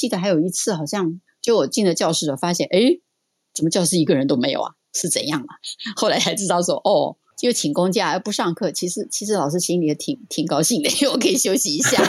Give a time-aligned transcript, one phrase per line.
[0.00, 2.80] 记得还有一次，好像就我进了教室了，发现哎，
[3.54, 4.72] 怎么教室一个人都没有啊？
[4.94, 5.60] 是怎样啊？
[5.94, 7.18] 后来才知道说哦。
[7.38, 12.02] 就请公假而不上课，其实其实老师心里也挺挺高兴的，因为我可以休息一下。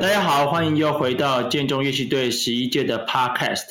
[0.00, 3.66] 大家好，欢迎又回到建中乐器队十一届的 Podcast。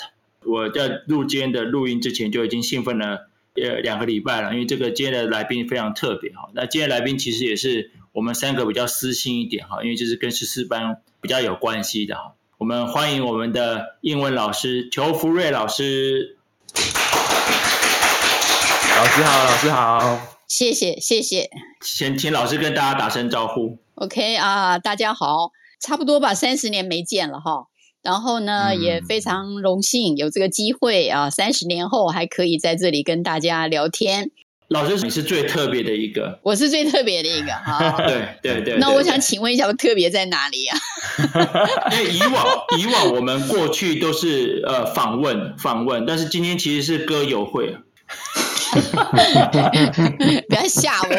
[0.45, 3.29] 我在录今天的录音之前就已经兴奋了
[3.61, 6.49] 呃两个礼拜了，因为这个今天的来宾非常特别哈。
[6.53, 7.91] 那今天来宾其实也是。
[8.11, 12.33] 我们三个比较私心一点哈，因为就是跟十四班比较有关系的哈。
[12.57, 16.35] 我们欢迎我们的英文老师裘福瑞老师。
[18.97, 21.51] 老师好，老师好，谢谢谢谢。
[21.81, 23.77] 先请老师跟大家打声招呼。
[23.93, 27.68] OK 啊，大家好，差不多吧，三十年没见了哈。
[28.01, 34.31] 然后呢，嗯、也非常荣幸有这个机会啊，三十年后还可以在这里跟大家聊天。
[34.69, 37.97] 老师，你是最特别的一个，我是最特别的一个啊。
[37.97, 38.77] 对对对，对，对。
[38.77, 40.77] 那我想请问一下，我特别在哪里啊？
[41.91, 42.45] 因为以往
[42.77, 47.77] 以往我们过去都是呃访问访问，但是今天其实是歌友会。
[50.49, 51.09] 不要吓我。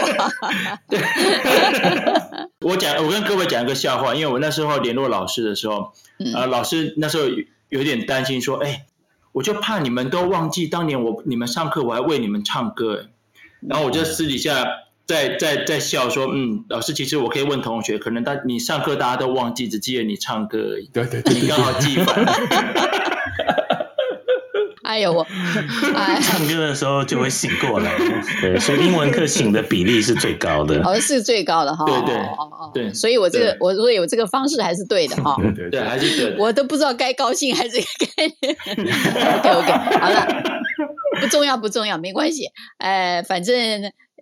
[0.89, 1.01] 对。
[2.61, 7.25] 我讲，我跟各位讲一个笑话，因为我那时候联络老师的时候，啊、嗯呃，老师那时候
[7.71, 8.85] 有点担心，说，哎，
[9.33, 13.07] 我就怕你们都忘记当年我你们上课我还为你们唱歌，
[13.67, 14.67] 然后我就私底下
[15.07, 20.91] 在在在笑说，嗯，老师，其实我可以问同学，可能大你上课大家都忘记，只记得你唱歌而已。
[20.93, 23.10] 对对对，你刚好记反。
[24.91, 25.25] 哎呦我，
[25.95, 27.93] 哎，唱歌的时候就会醒过来。
[28.43, 30.83] 对，所以英文课醒的比例是最高的。
[30.83, 31.85] 好 像是最高的哈。
[31.87, 35.37] 对对对，所以我这个我如果有这个方式还是对的哈。
[35.39, 36.37] 对对对，还是对的。
[36.43, 37.77] 我都不知道该高兴还是
[38.17, 38.27] 该。
[39.39, 40.27] OK OK，好了。
[41.21, 42.47] 不重要，不重要，没关系。
[42.79, 43.55] 呃，反正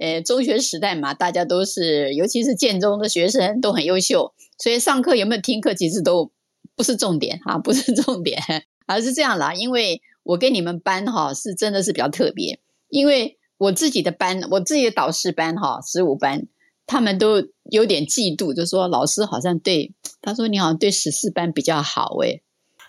[0.00, 6.30] 呃，中学时代嘛，大家都是，尤其是建中的学生都很优秀，所以上课有没有听课，其实都
[6.76, 8.42] 不是重点啊，不是重点，
[8.86, 9.52] 而是这样啦。
[9.54, 16.46] 因为我跟你们班哈是真的是比较特别，因为我自己的班，我自己的导师班哈，十五班，
[16.86, 22.42] 他们都有点嫉妒，就说老师好像对，他说你好像对十四班比较好诶，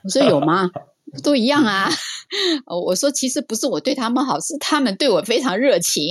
[0.04, 0.70] 我说有吗？
[1.24, 1.90] 都一样啊！
[2.86, 6.04] 我说其实不是我对他们好，是他们对我非常热情。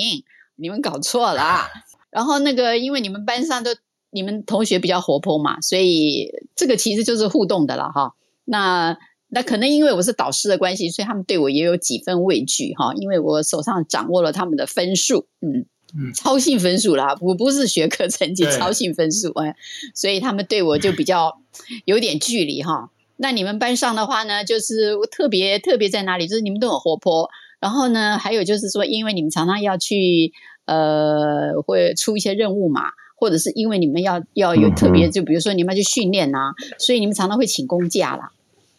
[0.57, 1.69] 你们搞错了。
[2.11, 3.71] 然后那个，因为你们班上都
[4.11, 8.15] 你们同学比较活泼嘛，所以这个其实就是互动的了哈。
[8.47, 8.97] 那
[9.31, 12.93] 那可能因为我是导师的关系，所以他们对我也有几分畏惧哈。
[12.95, 19.55] 因为我手上掌握了他们的分数，嗯嗯，超性分数啦，我不是学科成绩，超性分数哎，
[19.95, 21.41] 所以他们对我就比较
[21.85, 22.91] 有点距离哈。
[23.17, 26.29] 那你们班上的话呢，就是我特别特别在哪里？
[26.29, 27.29] 就是你们都很活泼，
[27.59, 30.33] 然后呢，还有就是说，因为你们常常要去
[30.67, 32.83] 呃，会出一些任务嘛，
[33.17, 38.31] 或者是因为你们要要有特别，就比如说你们要去训练呐，所以你们常常会请公假啦，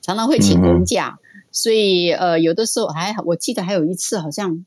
[0.09, 1.20] 常常会请公假，
[1.52, 4.66] 所以呃，有的时候还我记得还有一次，好像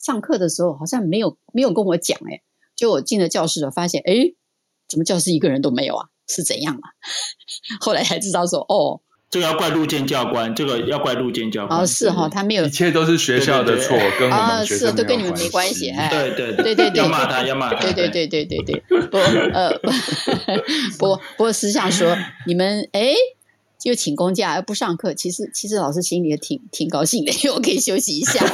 [0.00, 2.40] 上课的时候好像没有没有跟我讲，哎，
[2.74, 4.32] 就我进了教室了，发现哎，
[4.88, 6.06] 怎么教室一个人都没有啊？
[6.26, 6.88] 是怎样啊？
[7.84, 9.02] 后来才知道说哦。
[9.30, 11.78] 这个要怪陆建教官，这个要怪陆建教官。
[11.78, 15.90] 哦，是哈，他没有，一切都是学校的错，对对对，跟我们学生啊，是都跟你们没关系。
[15.90, 17.82] 哎，对对对对对，要骂他，要骂他。
[17.82, 18.82] 对对对对对对，
[19.12, 19.90] 不呃 不
[20.98, 22.16] 不不过私下说，
[22.46, 23.12] 你们哎
[23.78, 28.44] 就请公假而不上课，其实其实老师心里也挺挺高兴的，因为我可以休息一下。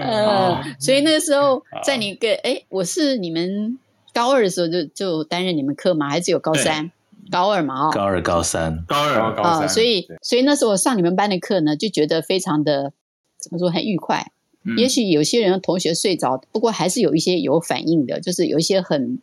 [0.00, 3.78] 呃，所以那个时候在你跟哎，我是你们。
[4.12, 6.10] 高二的时候就就担任你们课吗？
[6.10, 6.90] 还是有高三、
[7.30, 7.86] 高二嘛？
[7.86, 9.68] 哦，高二、高三、高二、高三。
[9.68, 12.92] 所以，所以那时候我上你们班的课呢，就觉得非常的
[13.38, 14.32] 怎么说，很愉快。
[14.64, 19.20] 嗯、也许有些人同学睡着，不过还是有一些有反应的，就是有一些很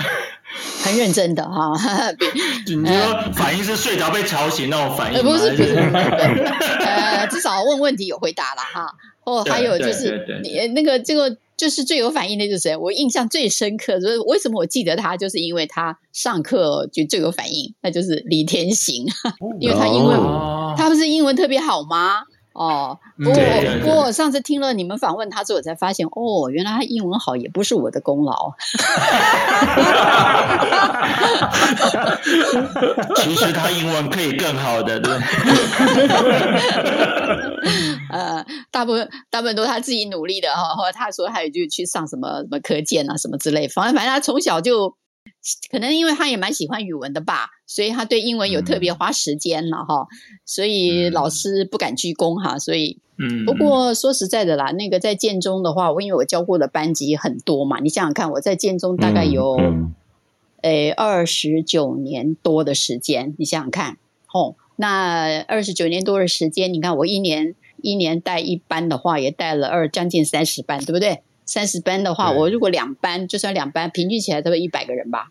[0.82, 1.72] 很认真的哈。
[2.66, 5.74] 你说反应是睡着被吵醒那种反应不是，不是，
[6.84, 8.86] 呃，至少问问题有回答了哈。
[9.24, 11.36] 哦，还有就是你那个这个。
[11.60, 12.74] 就是最有反应的就是谁？
[12.74, 19.04] 我印象最深刻，就是为什么我记得他，就是因为他上课就最有反应，那就是李天行，
[19.60, 22.22] 因为他英文，哦、他不是英文特别好吗？
[22.52, 23.40] 哦，不过
[23.80, 28.52] 不过我上次听了你们访问他之后，我才发现哦，原来他英文好也不是我的功劳。
[33.16, 35.12] 其实他英文可以更好的，对。
[38.10, 44.96] 呃，大部分大部分都是他自己努力的哈，或者他说他也就去上什么什么课件啊什么之类，反正反正他从小就
[45.70, 50.08] 可能因为他也蛮喜欢语文的吧，所以他对英文有特别花时间了哈，
[50.44, 59.56] 所以老师不敢鞠躬哈，所以嗯，不过说实在的啦，那个在建中的话，我因为我教过的班级很多嘛，你想想看，我在建中大概有
[60.62, 63.98] 诶二十九年多的时间，你想想看，
[64.34, 71.22] 哦，那二十九年多的时间，你看我一年一年带一班的话，也带了二将近三十班，对不对？
[71.46, 75.30] 三十班的话，我如果两班，就算两班，平均起来都有一百个人吧。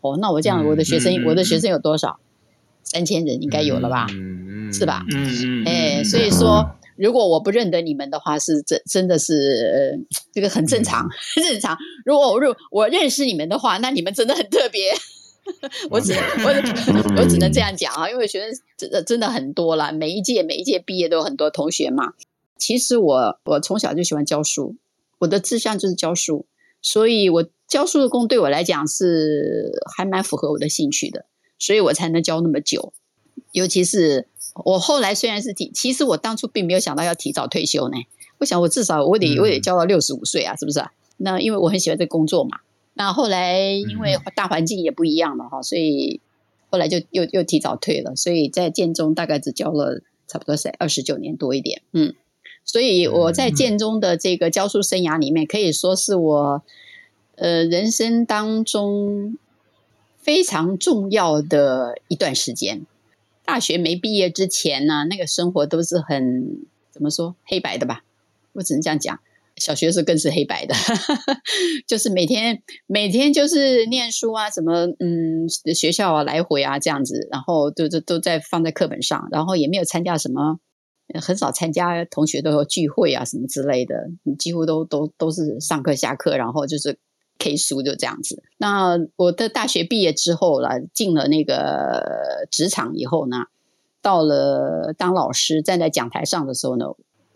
[0.00, 2.20] 哦，那我这样，我的学生，嗯、我的学生有多少？
[2.84, 4.06] 三千人应该有了吧？
[4.10, 5.04] 嗯、是吧？
[5.12, 5.64] 嗯嗯。
[5.66, 9.34] 哎，所以说，如果我不认得你们的话，是真真的是、
[10.00, 11.76] 呃、这个很正常，很、嗯、正常。
[12.06, 14.92] 如果我认我认识你们的话，那你们真的很特别。
[15.90, 16.48] 我只我
[17.20, 22.14] 我只能这样讲啊，因为学生真的真的很多了，每一届每一届毕业都有很多同学嘛。
[22.56, 24.76] 其实我我从小就喜欢教书，
[25.18, 26.46] 我的志向就是教书，
[26.80, 27.44] 所以我。
[27.68, 31.26] 教书的工对我来讲是还蛮符合我的兴趣的，
[31.58, 32.94] 所以我才能教那么久。
[33.52, 34.26] 尤其是
[34.64, 37.98] 我后来虽然是提，其实我当初并没有想到要提早退休呢。
[38.38, 40.92] 我想我至少我得我得教到六十五岁啊，是不是啊？
[41.18, 42.58] 那因为我很喜欢这工作嘛。
[42.94, 46.20] 那后来因为大环境也不一样了哈，所以
[46.70, 48.16] 后来就又又提早退了。
[48.16, 52.14] 所以在建中大概只教了差不多是二十九年多一点，嗯。
[52.64, 56.62] 所以我在建中的这个教书生涯里面，可以说是我。
[57.40, 59.36] 呃，人生当中
[60.18, 62.84] 非常重要的一段时间，
[63.44, 68.02] 大学没毕业之前呢，那个生活都是很怎么说黑白的吧？
[68.54, 69.20] 我只能这样讲。
[69.56, 70.74] 小学时更是黑白的，
[71.86, 80.60] 就是每天每天就是念书啊，什么嗯，学校啊来回啊这样子，然后都都都在放在课本上，然后也没有参加什么，
[81.20, 83.94] 很少参加同学都有聚会啊什么之类的，
[84.38, 86.98] 几乎都都都是上课下课，然后就是。
[87.38, 88.42] K 书就这样子。
[88.56, 93.44] 那我的大学毕业之后了，进了那个职场以后呢，
[94.02, 96.86] 到了当老师，站在讲台上的时候呢，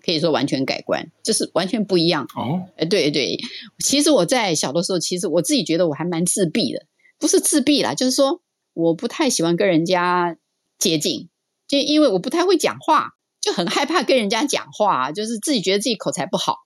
[0.04, 2.24] 可以说完全改观，就是完全不一样。
[2.34, 3.38] 哦，哎，对对，
[3.78, 6.86] 其实我在小的时候，其实我自己觉得我还蛮自闭的，
[7.18, 8.40] 不是自闭啦，就是说
[8.74, 10.36] 我不太喜欢跟人家
[10.78, 11.28] 接近，
[11.68, 13.10] 就因为我不太会讲话，
[13.40, 16.56] 就很害怕跟人家讲话，就是自己觉得自己口才不好。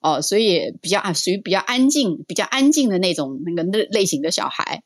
[0.00, 4.82] 哦，所以比较啊，属于比较安静、比较安静的那种那个类类型的小孩，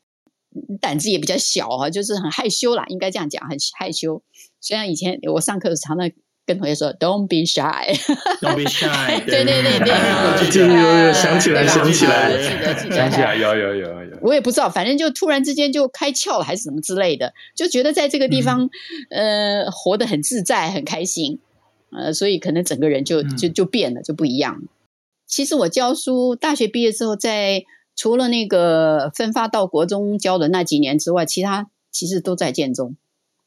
[0.80, 4.22] 胆子也比较小啊，就是很害羞啦，应该这样讲，很害羞。
[4.60, 6.10] 虽然以前我上课常常
[6.46, 14.18] 跟同学说 “Don't be shy”，“Don't be shy”，对对对对，有有想起来，想起来，记得记得，想起来，有有有有。
[14.22, 18.70] 我也不知道，反正就突然之间就开窍了，还是什么之类的，就觉得在这个地方，
[19.10, 21.38] 呃，活得很自在，很开心，
[21.90, 24.62] 呃，所以可能整个人就就就变了，就不一样。
[25.32, 27.64] 其实我教书，大学毕业之后，在
[27.96, 32.96] 除了那个分发到国中教的那几年之外，其他其实都在建中，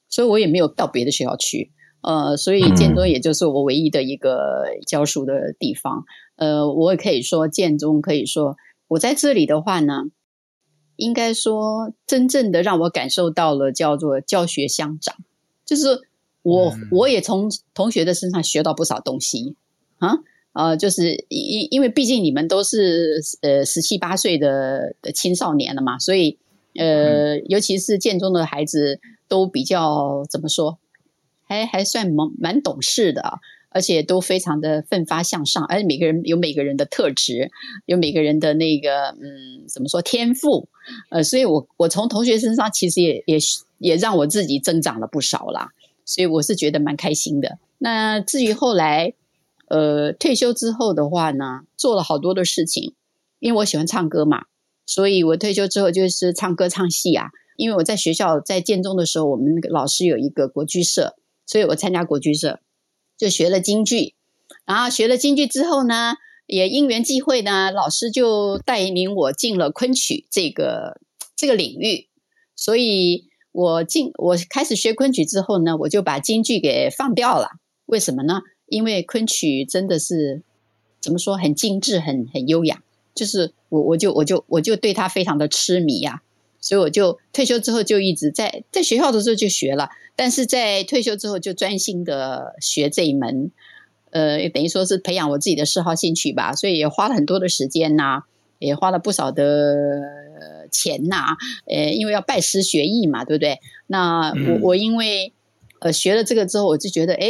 [0.10, 1.72] 所以我也没有到别的学校去。
[2.02, 6.06] 呃，所以建中也就是我唯一的一个教书的地方。
[6.38, 10.06] 呃，我也可以说建中可以说我在这里的话呢，
[10.96, 15.16] 应该说真正的让我感受到了叫做教学相长，
[15.64, 16.02] 就是
[16.42, 19.56] 我我也从同学的身上学到不少东西
[20.00, 20.18] 啊。
[20.56, 26.38] 呃，就是因因为毕竟你们都是呃十七八岁的的青少年了嘛，所以
[26.76, 30.78] 呃，尤其是建中的孩子都比较怎么说，
[31.44, 33.22] 还还算蛮蛮懂事的，
[33.70, 37.52] 而且都非常的奋发向上，而且每个人有每个人的特质，
[37.86, 40.70] 有每个人的那个嗯怎么说天赋，
[41.10, 43.38] 呃，所以我我从同学身上其实也也
[43.80, 45.72] 也让我自己增长了不少啦，
[46.06, 47.58] 所以我是觉得蛮开心的。
[47.78, 49.14] 那至于后来。
[49.68, 52.94] 呃，退休之后的话呢，做了好多的事情，
[53.40, 54.46] 因为我喜欢唱歌嘛，
[54.86, 57.30] 所以我退休之后就是唱歌唱戏啊。
[57.58, 62.60] 因为我在学校在建中的时候，我们那个老师有一个国剧社，所以我参加国剧社，
[63.18, 64.14] 就学了京剧。
[64.66, 66.16] 然后学了京剧之后呢，
[66.48, 71.00] 也因缘际会呢，老师就带领我进了昆曲这个
[71.36, 72.10] 这个领域。
[72.58, 77.52] 所以我进我开始学昆曲之后呢，我就把京剧给放掉了。
[77.86, 78.42] 为什么呢？
[78.68, 80.42] 因为昆曲真的是
[81.00, 82.82] 怎么说，很精致，很很优雅，
[83.14, 86.24] 就是我我就我就我就对他非常的痴迷呀、啊，
[86.60, 93.52] 所以我就退休之后就一直在在学校的时候就学了，但是在退休之后就专心的学这一门，
[94.10, 98.24] 呃，等于说是培养我自己的嗜好兴趣吧，所以也花了很多的时间呐、啊，
[98.58, 100.02] 也花了不少的
[100.72, 103.60] 钱呐、啊，呃，因为要拜师学艺嘛，对不对？
[103.86, 105.32] 那我我因为
[105.82, 107.30] 呃学了这个之后，我就觉得哎。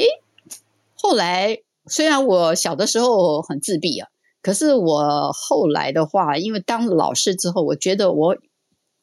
[0.96, 4.08] 后来，虽然我小的时候很自闭啊，
[4.42, 8.38] 可是我后来的话，因为当了老师之后，我觉得我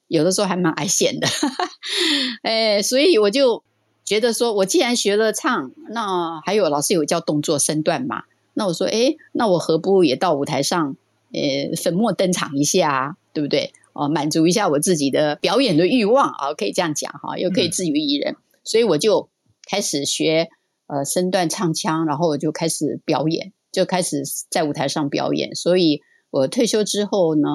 [0.08, 1.28] 有的时候还蛮爱现的。
[2.42, 3.62] 哎，所以我就
[4.04, 10.96] 觉得说，我既然学了唱，那还有老师有教动作身段嘛，那我说，哎，那我何不也到舞台上，
[11.32, 13.72] 呃，粉墨登场一下，对不对？
[13.92, 19.28] 哦，满足一下我自己的表演的欲望啊，可以这样讲哈，又可以自娱娱人，嗯、所以我就
[19.68, 20.48] 开始学
[20.86, 25.54] 呃身段唱腔，然后我就开始表演，就开始在舞台上表演。
[25.54, 27.48] 所以我退休之后呢，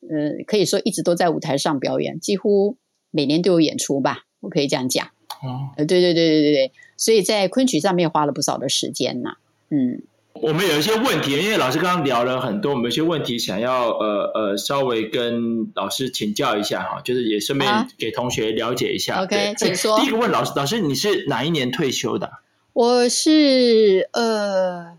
[0.00, 2.76] 呃，可以说一直都在舞台上表演，几乎
[3.10, 5.06] 每年都有演出吧，我可以这样讲。
[5.42, 9.36] 哦，呃，对对对对对对，所以在昆曲上面花了不少的时间呐，
[9.70, 10.02] 嗯。
[10.34, 19.16] 我们有一些问题，因为老师刚刚聊了很多，我们有些问题想要呃呃稍微跟老师请教一下哈，就是也顺便给同学了解一下。
[19.16, 20.00] 啊、OK，请说。
[20.00, 22.30] 第一个问老师，老师你是哪一年退休的？
[22.72, 24.96] 我是呃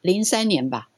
[0.00, 0.88] 零三年吧，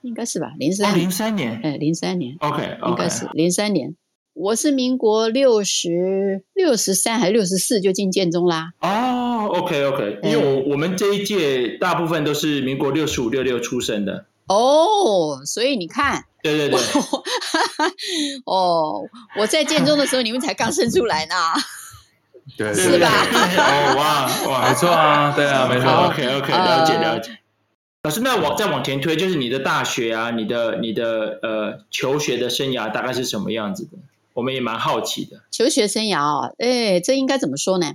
[0.00, 2.36] 应该是吧，零三零三年，哎，零三年。
[2.40, 2.78] OK.
[2.86, 3.94] 应该是零三年。
[4.32, 8.72] 我是民国六十六十三还是六十四就进建中啦？
[8.80, 14.24] 哦，OK OK，因为我我们这一届大部分都是民国六十五六六出生的。
[14.46, 16.80] 哦，所以你看，对对对，
[18.46, 19.02] 哦，
[19.36, 21.34] 我在建中的时候，你们才刚生出来呢，
[22.60, 23.08] 对，是吧？
[23.08, 27.38] 哦，哇哇，没错啊，对啊，没错，OK OK，了解了解。
[28.02, 33.92] 老师，那往再往前推，就是你的大学啊，你的你的呃求学的生涯大概是什么样子的？
[34.34, 37.94] 我们也蛮好奇的，求学生涯哦，哎，这应该怎么说呢？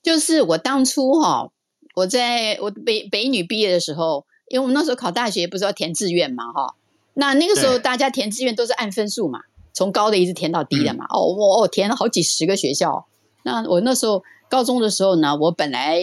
[0.00, 1.52] 就是我当初哈、哦，
[1.96, 6.76] 我在我北北女毕业的时候，因为我们那时候考大学不是要填志愿嘛，哈，
[7.14, 9.40] 那那个时候大家填志愿都是按分数嘛，
[9.72, 13.06] 从高的一直填到低的嘛，嗯、哦，我我填了好几十个学校。
[13.44, 16.00] 那我那时候高中的时候呢，我本来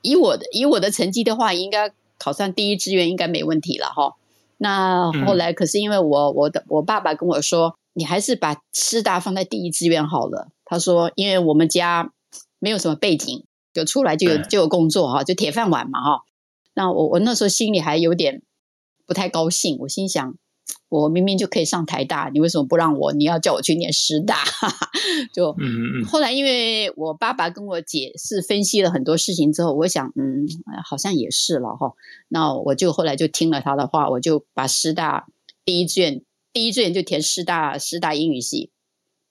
[0.00, 4.16] 以我的以我的成绩的话，应该考上第一志愿应该没问题了哈。
[4.56, 7.76] 那后来可是因为我我的我爸爸跟我说。
[7.92, 10.48] 你还是把师大放在第一志愿好了。
[10.64, 12.12] 他说，因为我们家
[12.60, 13.42] 没有什么背景，
[13.74, 16.22] 就出来就有就有工作哈，就铁饭碗嘛哈。
[16.72, 18.42] 那我我那时候心里还有点
[19.06, 20.34] 不太高兴，我心想，
[20.90, 23.12] 我明明就可以上台大，你为什么不让我？
[23.12, 24.44] 你要叫我去念师大？
[25.32, 26.04] 就嗯嗯。
[26.04, 30.46] 后来因为我爸爸跟我解释分析了很多事情之后，我想嗯，
[30.84, 31.94] 好像也是了哈。
[32.28, 35.26] 那我就后来就听了他的话，我就把师大
[35.64, 36.22] 第一志愿。
[36.52, 38.72] 第一志愿就填师大师大英语系，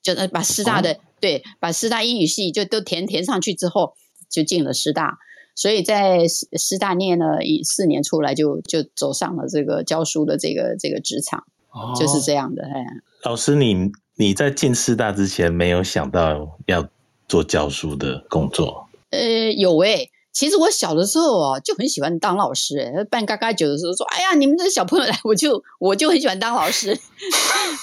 [0.02, 3.92] 就把师大的、哦、对，把师大英语系就都填填上去之后，
[4.30, 5.18] 就进了师大。
[5.54, 12.64] 所以在师师大念了一四年出来就，就就走上了这个教书的这个这个职场，哦、就是这样的。
[12.64, 12.84] 哎，
[13.24, 16.88] 老师你，你你在进师大之前没有想到要
[17.28, 18.88] 做教书的工作？
[19.10, 20.10] 呃，有诶、欸。
[20.32, 22.78] 其实我小的时候哦，就很喜欢当老师。
[22.78, 26.96] 哎，办嘎嘎酒的时候说：“哎呀，你们这小朋友来，我就我就很喜欢当老师。”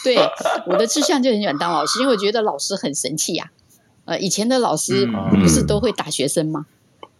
[0.01, 0.17] 对，
[0.65, 3.51] 我的志向就很喜欢当老师，因为我觉得老师很神气呀、
[4.05, 4.13] 啊。
[4.13, 5.05] 呃，以前的老师
[5.41, 6.65] 不是都会打学生吗？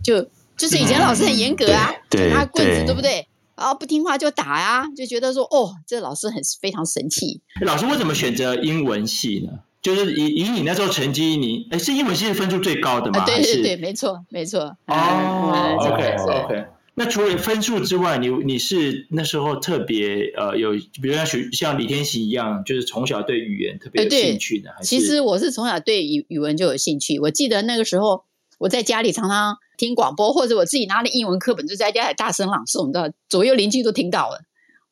[0.02, 0.26] 就
[0.58, 1.94] 就是以前老师很严格啊，
[2.32, 3.28] 拿棍子，对不对？
[3.56, 7.42] 然后不听话就打、啊，就觉得说哦，这老师很非常神气。
[7.62, 9.60] 老师为什么选择英文系呢？
[9.82, 13.20] 就是以以你那时候成绩，你哎是英文系分数最高的吗？
[13.20, 14.78] 啊、对对对，没错没错。
[14.88, 16.66] 哦、嗯、，OK OK。
[17.00, 24.72] 那除了分数之外，你你是那时候特别呃有，比如像学像李天喜一样，就是从小对语言特别有兴趣的。
[24.82, 27.20] 其实我是从小对语语文就有兴趣。
[27.20, 28.24] 我记得那个时候
[28.58, 34.42] 我在家里常常听广播，或者我自己拿了英文课本就在家里大声朗诵，你知道，左右邻居都听到了，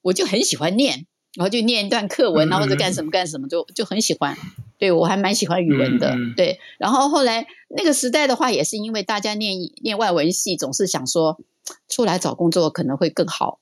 [0.02, 4.38] 我就很喜欢念，然后就念一段课文，然后或者干什么干什么，就就很喜欢。
[4.78, 6.60] 对，我还蛮喜欢语文的，对。
[6.78, 11.40] 然后后来那个时代的话，也是因为大家念念外文系，总是想说
[11.88, 13.60] 出来找工作可能会更好。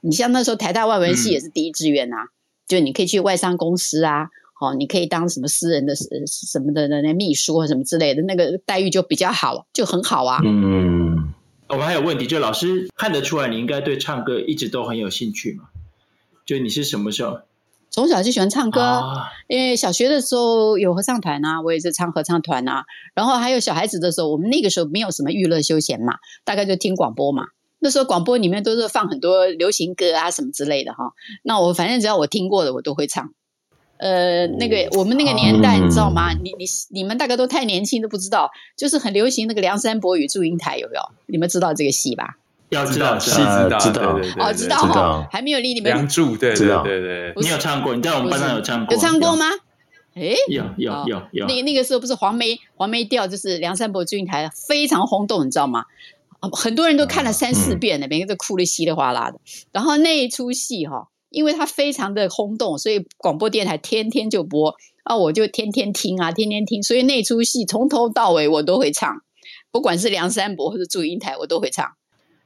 [0.00, 2.28] 你像那时候台大外文系也是第一志愿啊，嗯、
[2.66, 4.30] 就你可以去外商公司啊，
[4.62, 10.40] 好，你可以当什么私人的什么的那秘书或什么之类的，那个待遇就比较好，就很好啊。
[10.44, 11.32] 嗯，
[11.68, 15.64] 我们还有问题，就老师看得出来你应该对唱歌一直都很有兴趣嘛？
[16.46, 17.40] 就你是什么时候？
[17.90, 22.84] 从小就喜欢唱歌，啊、因为小学的时候有合唱团啊，我也是唱合唱团啊。
[23.14, 27.48] 然后还有小孩子的时候，我们那个时候没有什么娱乐休闲嘛，大概就听广播嘛。
[27.80, 31.12] 那时候广播里面都是放很多流行歌啊什么之类的哈。
[31.42, 33.34] 那我反正只要我听过的，我都会唱。
[34.02, 36.32] 呃，那个我们那个年代，你知道吗？
[36.32, 41.02] 你你你们大概都太年轻都不知道，就是很流行那个梁山伯与祝英台，有没有？
[41.26, 42.36] 你们知道这个戏吧？
[42.70, 43.30] 要知道，知
[43.70, 45.92] 道，知道，哦，知道哈，还没有离你们。
[45.92, 47.94] 梁祝，对对对对，你有唱过？
[47.94, 48.92] 你在我们班上有唱过？
[48.92, 49.46] 有唱过吗？
[50.14, 51.46] 哎，有有有有。
[51.46, 55.84] 那那个时候不是黄梅黄梅调，就是梁山伯祝英台，非常轰动，你知道吗？
[56.50, 59.38] 很多人都看了三四遍了，每个都哭得稀里哗啦的。
[59.70, 64.74] 然后那一出戏哈，因为它非常的轰动，所以广播电台天天就播。
[65.04, 69.22] 啊，我就天天听啊，天天听，所以那出戏从头到尾我都会唱，
[69.72, 71.84] 不管是梁山伯或者祝英台，我都会唱。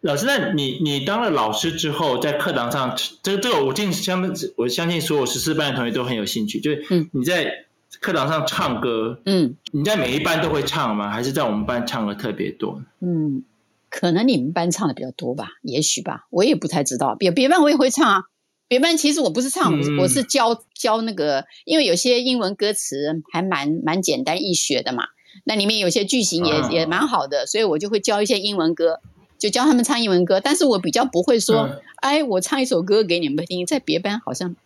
[0.01, 7.67] 老师，那你你当了老师之后，在课堂上，这这个我相，我相信所有十四班的同学都很有兴趣，就是你在
[8.01, 11.11] 课堂上唱歌，嗯，你在每一班都会唱吗？
[11.11, 12.81] 还是在我们班唱的特别多？
[13.01, 13.45] 嗯，
[13.91, 17.15] 可能你们班唱的比较多吧，也许吧，我也不太知道。
[17.17, 18.23] 别别班我也会唱啊，
[18.69, 25.05] 别班其实我不是唱，嗯、我是教教那个，因为有些英文歌词还蛮蛮简单易学的嘛，
[25.45, 29.01] 那里面有些句型也、啊、也蛮好的，所以我就会教一些英文歌。
[29.39, 34.57] 就教他们唱英文歌，但是我比较不会说，嗯、哎，我唱一首歌给你们听，在别班好像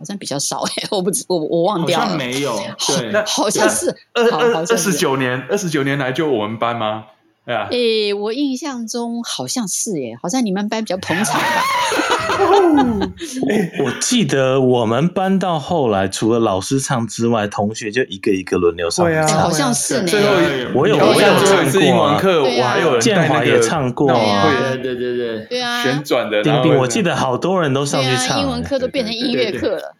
[0.00, 2.58] 好像比较少哎， 我不知我我忘掉了，好像没有，
[2.88, 7.06] 对，好像是二二二十九年二十九年来就我们班吗？
[7.44, 11.62] 哎呀，诶，我印象中好像是耶，好像你们班比较捧场吧。
[13.84, 19.26] 我记得我们班到后来，除了老师唱之外，同学就一个一个轮流上对啊。
[19.26, 20.06] 好像是呢。
[20.06, 20.28] 最后
[20.74, 24.08] 我有我有唱过英文课，我还有建华也唱过。
[24.08, 25.82] 对对对对对啊！
[25.82, 28.40] 旋转的丁丁，我记得好多人都上去唱。
[28.40, 29.94] 英文课都变成音乐课了。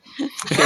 [0.48, 0.64] 对对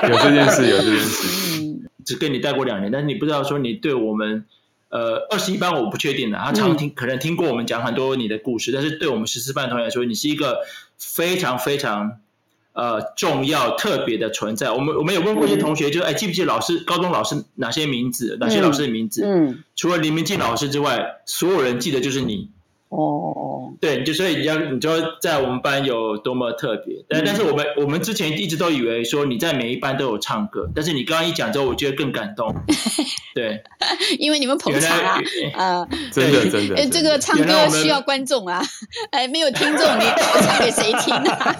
[0.00, 1.62] 对， 有这件事，有这件事。
[1.62, 4.44] 嗯，只跟你带过两年，但是你不知道说你对我们。
[4.90, 10.58] 呃，二十一班我不确定的，他常听、嗯、可能听过我们讲很多你的故事，但是对我们十四班同学来说，你是一个
[10.98, 12.18] 非常非常
[12.72, 14.70] 呃重要特别的存在。
[14.70, 19.22] 我们我们有问过一些同学，就哎记不记得老师高中老师哪些名字，哪些老师的名字？
[19.24, 22.50] 嗯，嗯除了林明进老师之外，所有人记得就是你。
[22.90, 24.90] 哦，对，就所以你要你就
[25.22, 32.52] 在我们班有多么特别，但但是我们我们之前一直都以为说你在每一班都有唱歌，但是你刚刚一讲之后，我觉得更感动。
[33.32, 33.62] 对，
[34.18, 35.20] 因为你们捧场啊，
[35.54, 38.60] 啊， 真的真的，哎，这个唱歌需要观众啊，
[39.12, 41.56] 哎，没有听众，你我唱给谁听啊？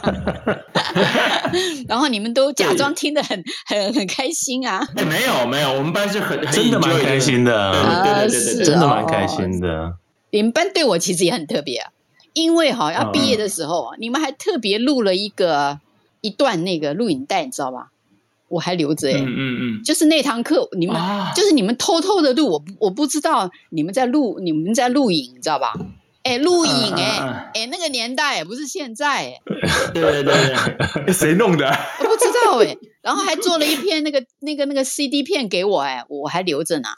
[1.87, 4.85] 然后你们都假装听得很很很开心啊？
[4.97, 7.73] 哎，没有没有，我们班是很真的蛮开心的，
[8.03, 9.95] 对对对对，真的蛮开心的。
[10.31, 11.91] 你们班对我其实也很特别啊，
[12.33, 15.81] 因为哈要毕业的时候，你们还特别录了一个
[16.21, 17.91] 一段那个录影带，你知道吧？
[18.49, 20.97] 我还留着哎，嗯嗯嗯，就是那堂课你们
[21.37, 25.73] 就是你们偷偷的录，我我不知道你们在录你们在录影，你知道吧？
[26.25, 29.41] 哎，录影哎哎，那个年代不是现在，
[29.95, 31.67] 对对对， 谁弄的？
[32.01, 36.89] 我不知道哎，然后还做了一片那个那个那个 CD 片给我哎，我还留着呢。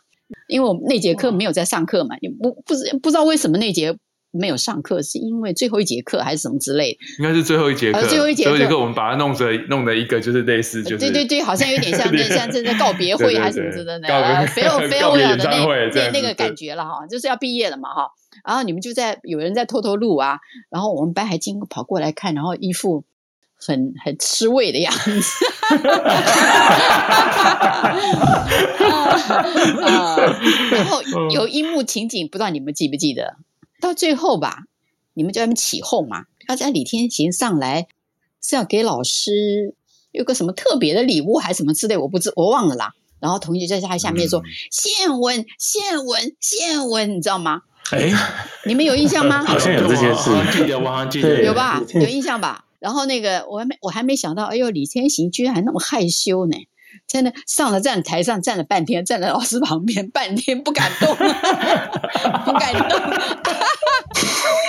[0.49, 3.97] 因为我们那节课没有在上课嘛，也不不知不知道为什么那节
[4.31, 6.99] 没有上课，是因为最后一节课还是什么之类的？
[7.18, 18.09] 应该是最后一节课，最后一节课我们把它弄成弄的一个就是类似，就是对对对，好像有点像那 像正在告别会 还是什么之类的，呃，farewell farewell 的那那那个感觉了哈，就是要毕业了嘛哈，
[18.47, 20.38] 然后你们就在有人在偷偷录啊，
[20.71, 23.05] 然后我们班还经过跑过来看，然后一副。
[23.66, 25.44] 很 很吃味的样子，
[30.70, 33.37] 然后有一幕情景，不知道你们记不记得？
[33.81, 34.64] 到最后吧，
[35.14, 37.87] 你们叫他们起哄嘛，要在李天行上来
[38.42, 39.75] 是要给老师
[40.11, 42.92] 有个什么特别的礼物还是什么之类，我不知我忘了啦。
[43.20, 48.12] 然后同学就在他下面说：“献文，献文，献文，你知道吗？”哎，
[48.66, 49.44] 你们有印象吗？
[49.44, 51.81] 好像有这件事，记得我好像记得有吧？
[51.94, 52.64] 有印象吧？
[52.83, 56.57] 然后那个我还没我还没想到，哎呦，李天行居然还那么害羞呢！
[57.07, 61.14] 真的上了站台上站了半天，站在老师旁边半天不敢动，
[62.45, 63.01] 不敢动。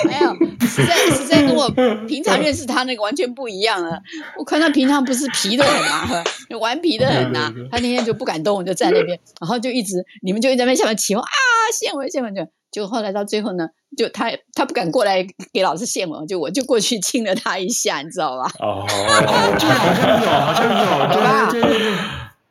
[0.06, 0.34] 没有，
[0.68, 1.70] 实在实在跟我
[2.08, 4.00] 平常认识他那个完全不一样了。
[4.38, 6.24] 我看他平常不是皮的很啊，
[6.62, 7.54] 顽皮的很呐、啊。
[7.72, 11.30] 他那天就不敢动，我就站那边，然后就一直你们就一直在那边下面起哄啊，
[11.78, 12.48] 献文献文就。
[12.74, 18.52] 就后来到最后呢，就他他不敢过来给老师献吻，就我就过去亲了他一下，你知道吧？
[18.60, 21.52] 哦， 好像有，好像有， 对吧？
[21.52, 21.94] 对对对。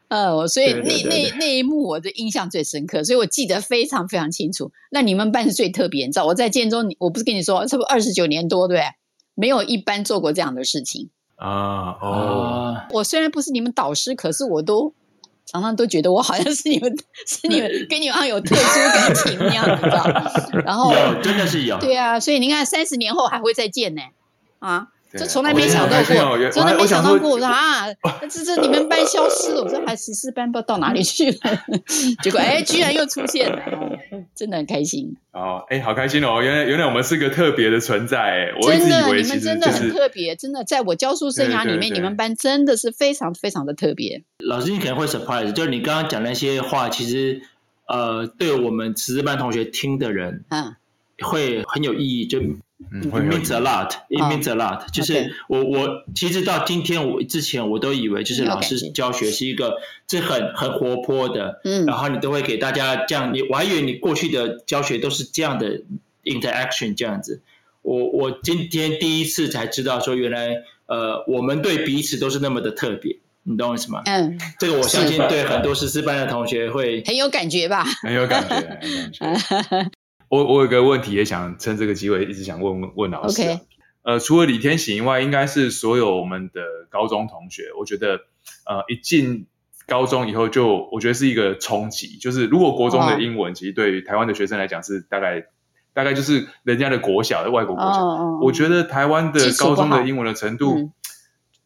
[0.08, 4.70] 呃，所以那那那一幕我的印象最深刻，所以我记得非常非常清楚。
[4.90, 6.26] 那你们班是最特别，你知道？
[6.26, 8.82] 我在建中，我不是跟你说，差不多二十九年多，对，
[9.34, 11.96] 没有一班做过这样的事情啊。
[12.00, 14.94] 哦，我虽然不是你们导师，可是我都。
[15.46, 16.90] 常常都觉得我好像是你们，
[17.26, 20.62] 是你们跟你们好像有特殊感情那样子， 你知道？
[20.64, 24.02] 然后真的是有，对啊，所以你看，三十年后还会再见呢，
[24.60, 24.88] 啊。
[25.18, 27.30] 这从来没想到过，从来没想到过。
[27.30, 27.86] 我说啊，
[28.30, 31.38] 这这你们班消失了，我说还十四班不知道到哪里去了。
[32.22, 33.58] 结果哎，居然又出现了，
[34.34, 35.14] 真的很开心。
[35.32, 36.40] 哦，哎，好开心哦！
[36.42, 44.22] 原来原来我们是个特别的存在，哎，我一直以为你们真的很特别，真的在我教书生涯里面，你们班真的是非常非常的特别。
[44.38, 47.42] 老师，你可能会 surprise，就是你刚刚讲那些话，其实
[47.86, 50.74] 呃，对我们十四班同学听的人，嗯，
[51.20, 52.40] 会很有意义，就。
[52.90, 53.92] It means a lot.
[54.08, 54.90] It means a lot.
[54.92, 59.76] 就是我我其实到今天我之前我都以为就是老师教学是一个
[60.08, 65.82] 是很很活泼的，嗯，然后你都会给大家这样，你我还以为你过去的教学都是这样的
[66.24, 67.40] interaction 这样子。
[67.82, 74.02] 我我今天第一次才知道说原来呃我们对彼此都是那么的特别，你懂我意思吗？
[74.04, 77.84] 嗯，这个我相信对很多十四班的同学会很有感觉吧？
[78.02, 79.90] 很有感觉，很有感觉。
[80.32, 83.42] 我我有个问题也想趁这个机会一直想问问问老师。
[83.42, 83.60] Okay.
[84.02, 88.14] 呃，除了李天行以外，应该是所有我们的高中同学，我觉得
[88.64, 89.46] 呃一进
[89.86, 92.16] 高中以后就我觉得是一个冲击。
[92.16, 93.54] 就是如果国中的英文，oh.
[93.54, 95.44] 其实对于台湾的学生来讲是大概
[95.92, 98.42] 大概就是人家的国小的外国国小，oh.
[98.42, 100.92] 我觉得台湾的高中的英文的程度。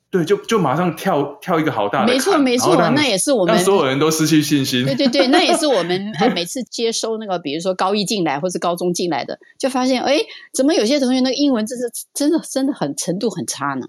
[0.08, 4.84] 对，就就马上跳跳一个好大的，没错没错，那也是我们所有人都失去信心。
[4.84, 10.18] 对对对，那也是我们 每次接收那个，比如说高一进来或是高中进来的，就发现哎，
[10.54, 13.86] 怎么有些同学那个英文真是真的真的很程度很差呢？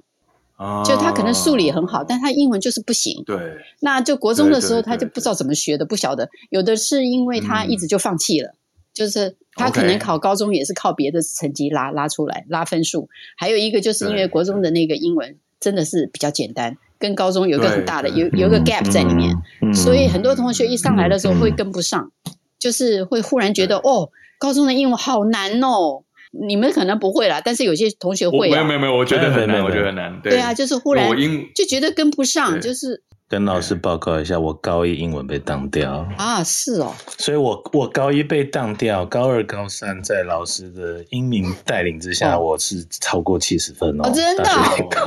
[0.57, 3.23] 啊，就他可能数理很好，但他英文就是不行。
[3.23, 3.37] 对，
[3.79, 6.27] 那就国中的时候他就不知道怎么学的，不晓得。
[6.49, 8.55] 有的是因为他一直就放弃了，
[8.91, 15.37] 就是他可能考高中也是靠别的成绩拉拉出来拉分数，还有一个就是因为国中的那个英文。
[15.59, 19.35] 真的是比较简单，跟高中有个很大的有有个 gap 在里面，
[19.73, 26.03] 所以很多同学一上来的时候会跟不上，嗯，就是会忽然觉得哦，高中的英文好难哦。
[26.31, 28.49] 你们可能不会啦，但是有些同学会。
[28.49, 30.21] 没有没有没有，我觉得很难，我觉得很难。
[30.21, 31.09] 对，对啊，就是忽然
[31.55, 33.03] 就觉得跟不上，就是。
[33.29, 36.07] 跟老师报告一下，我高一英文被当掉。
[36.17, 44.49] 啊，是哦，所以我我高一被当掉，高二高三在老师的英明带领之下，我是超过七十分哦，真的？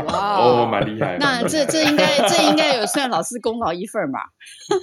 [0.09, 1.17] 哦，蛮厉害。
[1.19, 4.21] 那这这应该这应该有算老师功劳一份吧？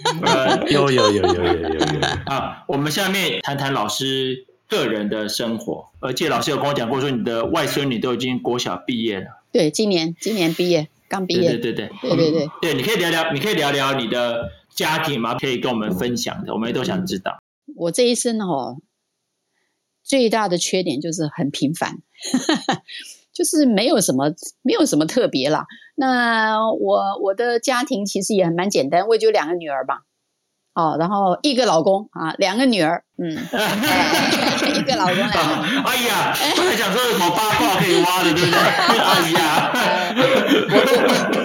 [0.71, 1.99] 有有有有有有有。
[2.25, 2.63] 啊！
[2.67, 10.89] 我们下面谈谈老师个人的生活，而且老师有跟我讲过，说你的外孙女都已经国小毕业了，对，今年今年毕业。
[11.09, 15.35] 刚毕业，对对对对对对对，对，你可以聊聊，你可以聊聊你的家庭吗？
[15.37, 17.37] 可以跟我们分享的，我们也都想知道。
[17.75, 18.77] 我这一生哦，
[20.03, 21.97] 最大的缺点就是很平凡，
[23.33, 25.65] 就是没有什么，没有什么特别啦。
[25.95, 30.01] 那我我的家庭其实也还蛮简单，我也就两个女儿吧。
[30.73, 33.35] 哦，然后一个老公啊，两个女儿，嗯，
[34.67, 35.37] 一个老公两个。
[35.89, 38.59] 哎呀，刚才讲说有什么八卦可以挖的，对不对？
[38.59, 39.71] 哎呀，
[40.69, 40.75] 我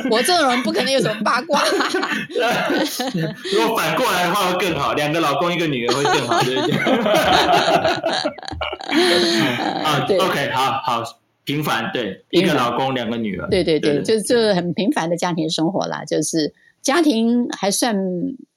[0.11, 1.63] 我我这种人不可能有什么八卦。
[3.53, 6.77] 如果反过来的话会更好，两个老公一个女儿会更好，对不对？
[9.85, 11.03] 啊，对，OK，好好
[11.45, 17.97] 平凡，对，一个老公两个女儿，对对对，就就很平凡的家庭生活啦，就是家庭还算。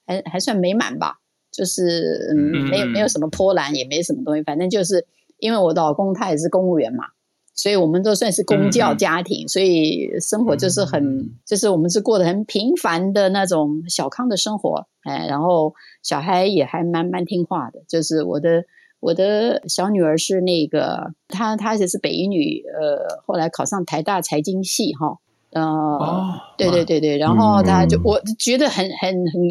[0.08, 1.16] 还还算美满吧，
[1.56, 5.06] 就是嗯，没有没有什么波澜，也没什么东西，反正就是
[5.40, 7.06] 因为我的老公他也是公务员嘛，
[7.54, 18.66] 所以我们都算是公教家庭，嗯、所以生活就是很、嗯，就是我们是过得很平凡的那种小康的生活，哎，然后小孩也还蛮蛮听话的，就是我的
[19.00, 25.20] 我的小女儿是那个她她也是北一女，呃，后来考上台大财经系哈。
[25.56, 29.42] 呃、哦，对对对对，然后他就、嗯、我觉得很很很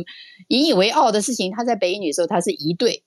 [0.48, 3.02] 引以为傲的事情，他在北影女的时候他是一队，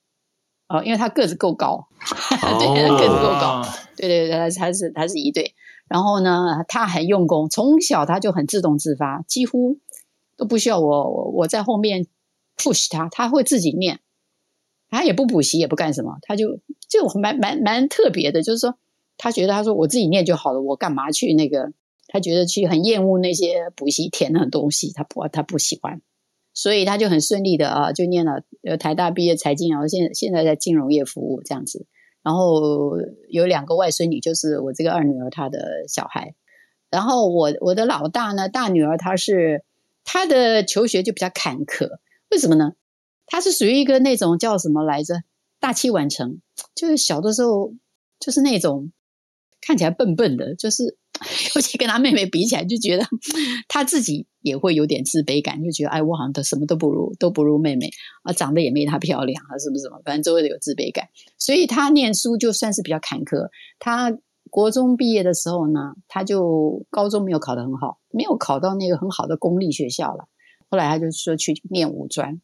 [0.68, 1.86] 哦，因为他个子够高，
[2.42, 3.62] 哦、对，个子够高，
[3.96, 5.54] 对对对，他他是他是一队，
[5.86, 9.78] 然后呢，他很用功，从小他就很自动自发，几乎
[10.36, 12.04] 都不需要我我我在后面
[12.56, 14.00] push 他，他会自己念，
[14.90, 16.58] 他也不补习也不干什么，他就
[16.88, 18.74] 就蛮蛮蛮特别的，就是说
[19.16, 21.70] 他觉得他说我自己念就好了，我干嘛去那个。
[22.10, 26.00] 他觉得去很厌恶那些补习填的很东西，他不他不喜欢，
[26.54, 28.42] 所以他就很顺利的啊，就念了
[28.80, 31.86] 台大毕业财经，然后现现在在金融业服务这样子。
[32.22, 32.96] 然后
[33.28, 36.34] 有两个外孙女，就是我这个二女儿她的小孩。
[36.90, 39.62] 然后我我的老大呢，大女儿她是
[40.02, 41.98] 她的求学就比较坎坷，
[42.30, 42.72] 为什么呢？
[43.26, 45.22] 她是属于一个那种叫什么来着？
[45.60, 46.40] 大器晚成，
[46.74, 47.74] 就是小的时候
[48.18, 48.92] 就是那种
[49.60, 50.96] 看起来笨笨的，就是。
[51.54, 53.04] 尤其跟他妹妹比起来，就觉得
[53.68, 57.90] 他自己也会有点自卑感，就觉得哎，我好像都什么都不如，都不如妹妹
[58.22, 60.00] 啊，长得也没她漂亮啊，是不是什么？
[60.04, 63.48] 反正周围的有自卑感，所以他念书就算是比较坎坷。
[63.78, 64.16] 他
[64.50, 70.24] 国中毕业的时候呢，他就高中没有考得很好，没有考到那个很好的公立学校了。
[70.70, 72.40] 后来他就说去念五专，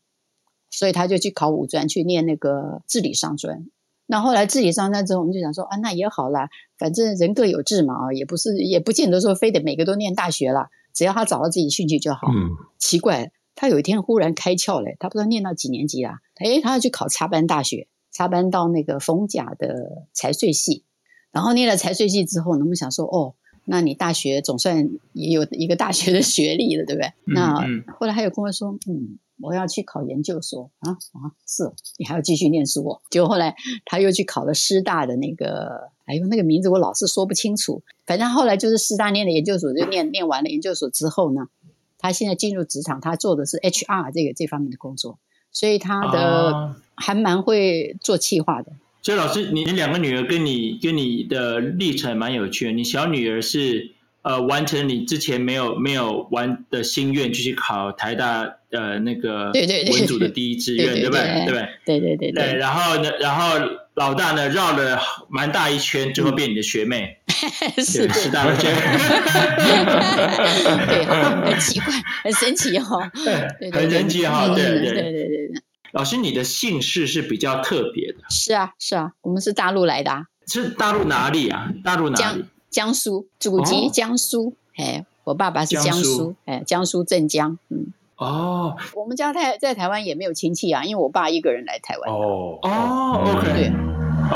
[0.70, 3.66] 所以他就去考五专，去念那个治理商专。
[4.06, 12.28] 那后来自己上山之后，我们就想说啊，那也好啦，反正人各有志嘛啊，也不是也不见得说非得每个都念大学啦，只要他找到自己兴趣就好。
[12.28, 20.84] 嗯，奇怪，他有一天忽然开窍嘞，他不知道念到几年级啦，诶，他要去考插班大学，插班到那个逢甲的财税系。
[21.32, 23.34] 然后念了财税系之后，我们想说，哦，
[23.64, 27.08] 那你大学总算也有一个大学的学历了，对不对？
[27.26, 33.00] 嗯、那后来还有跟我说，嗯，我要去考研究所啊啊，是，你还要继续念书哦。
[33.10, 37.82] 结果后来他又去考了师大的那个，哎呦，那个名字我老是说不清楚。
[38.06, 41.46] 反正后来就是师大念的研究所，就念念完了研究所之后呢，
[41.98, 45.18] 他现在进入职场，他做的是 HR 这个这方面的工作。
[45.50, 48.72] 所以他的还蛮会做企划的。
[49.04, 52.72] 所以老师，你两个女儿跟你跟你的历程蛮有趣的。
[52.72, 53.90] 你小女儿是
[54.22, 61.44] 呃完成你之前没有没有完的心愿，就去考台大呃那个文组的第一志愿， 对不对？
[61.44, 61.68] 对不对？
[61.84, 62.54] 对对对对。
[62.54, 63.58] 然后呢，然后
[63.92, 67.18] 老大呢绕了蛮大一圈，最后变你的学妹。
[67.76, 68.68] 是是大的学。
[70.88, 71.04] 对，
[71.44, 71.92] 很奇怪，
[72.24, 73.12] 很神奇哈。
[73.22, 74.48] 对，很神奇哈。
[74.54, 75.50] 对对对对对。
[75.94, 78.18] 老师，你的姓氏是比较特别的。
[78.28, 80.24] 是啊，是啊，我们是大陆来的啊。
[80.44, 81.72] 是大陆哪里啊？
[81.84, 82.20] 大陆哪里？
[82.20, 84.54] 江江苏，祖籍江苏。
[84.76, 87.56] 哎，我爸爸是江苏，哎，江苏镇江。
[87.68, 87.92] 嗯。
[88.16, 88.76] 哦。
[88.96, 92.12] 我们家在在台湾也没有亲戚啊，因为我爸一个人来台湾。
[92.12, 93.72] 哦哦，OK，对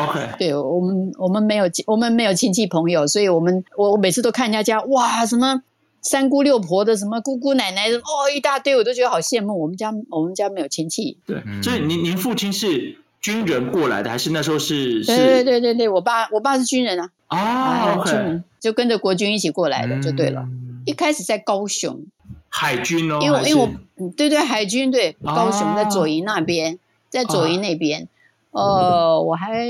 [0.01, 5.61] ，OK，对我们我们没有我们没有亲戚朋友，所以我们我我每次都看人家家，哇，什么？
[6.01, 9.61] 三姑六婆的什么姑姑奶奶的哦，一大堆，我都觉得好羡慕。
[9.61, 11.19] 我们家我们家没有亲戚。
[11.27, 15.05] 对，所以您您父亲是军人过来的，还是那时候是？
[15.05, 17.11] 对对对对对，我爸我爸是军人啊。
[17.27, 20.47] 啊军人就跟着国军一起过来的，就对了。
[20.87, 22.07] 一开始在高雄，
[22.49, 26.79] 海军哦，因为因为我对对海军对高雄在左营那边，
[27.11, 28.09] 在左营那边。
[28.51, 29.67] 呃，我还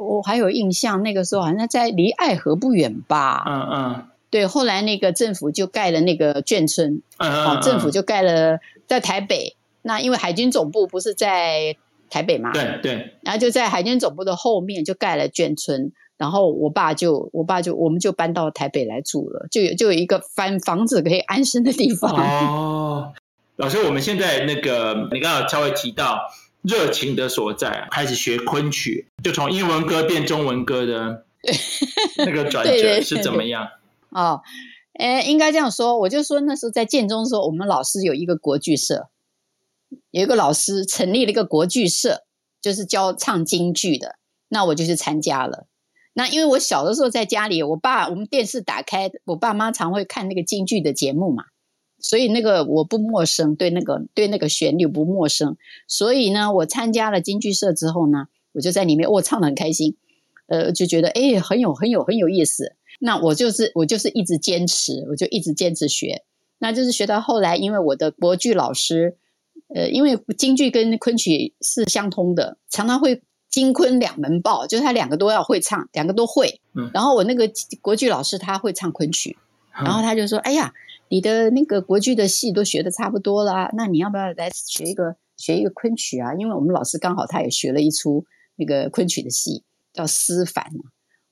[0.00, 3.44] 我还有印象，那个时候好像在离爱河不远吧。
[3.46, 4.04] 嗯嗯。
[4.30, 9.56] 对，后来那个政府就盖了那个眷村，哦，政府就盖了在台北。
[9.82, 11.74] 那因为海军总部不是在
[12.10, 22.12] 台北嘛，对对，然后就在海军总部的后面就盖了眷村，然后我爸就我爸就我们就搬到台北来住了，就有就有一个翻房子可以安身的地方。
[22.14, 23.12] 哦，
[23.56, 26.20] 老师，我们现在那个你刚刚稍微提到
[26.60, 31.24] 热情的所在，开始学昆曲，就从英文歌变中文歌的
[32.18, 33.66] 那个转折是怎么样？
[34.10, 34.40] 哦，
[34.98, 39.08] 诶，应该这样说，我就说那时候在建中的时候，我们老师有一个国剧社，
[40.10, 42.24] 有一个老师成立了一个国剧社，
[42.60, 44.16] 就是教唱京剧的，
[44.48, 45.66] 那我就去参加了。
[46.12, 51.44] 那因为我小的时候在家里，我爸我们电视打开，我爸妈常会看那个京剧的节目嘛，
[52.00, 59.96] 所以那个我不陌生，对那个对那个旋律不陌生，所以呢，我参加了京剧社之后呢，我就在里面，我唱的很开心，
[60.48, 62.74] 呃，就觉得诶很有很有很有意思。
[63.02, 66.22] 那我就是我就是一直坚持，我就一直坚持学，
[66.58, 69.16] 那就是学到后来，因为我的国剧老师，
[69.74, 76.60] 呃，因为京剧跟昆曲是相通的，常常会京昆两门报，就是他两个都要会唱，两个都会。
[76.74, 76.90] 嗯。
[76.92, 79.38] 然后我那个国剧老师他会唱昆曲，
[79.72, 80.72] 然后他就说：“哎呀，
[81.08, 86.34] 你的那个国剧的戏都学的差不多了，那你要不要来学一个学一个昆曲啊？
[86.34, 90.64] 因为我们老师刚好他也学了一出那个昆曲的戏，叫《思凡》。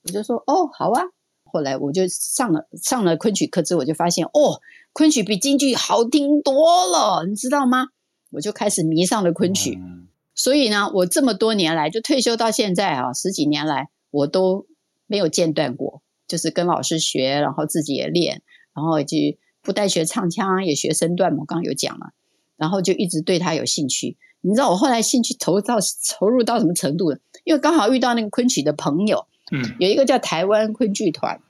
[0.05, 1.03] 我就说：哦，好啊。”
[1.51, 4.61] 后来我就上了上了昆曲课之后，我就发现哦，
[4.93, 7.89] 昆曲比京剧好听多了，你知道吗？
[8.31, 9.79] 我就开始迷上了昆曲。
[9.81, 14.67] 嗯、所以呢，我这么多年来就退休到现在啊，十几年来我都
[15.07, 18.43] 没有间断过，就是跟老师学，然后自己也练，
[18.75, 19.17] 然后就
[19.63, 22.11] 不但学唱腔，也学身段嘛，我刚刚有讲了，
[22.57, 24.17] 然后就一直对他有兴趣。
[24.41, 25.79] 你知道我后来兴趣投到
[26.19, 27.19] 投入到什么程度了？
[27.45, 29.27] 因为刚好遇到那个昆曲的朋友。
[29.51, 31.41] 嗯，有一个叫台湾昆剧团，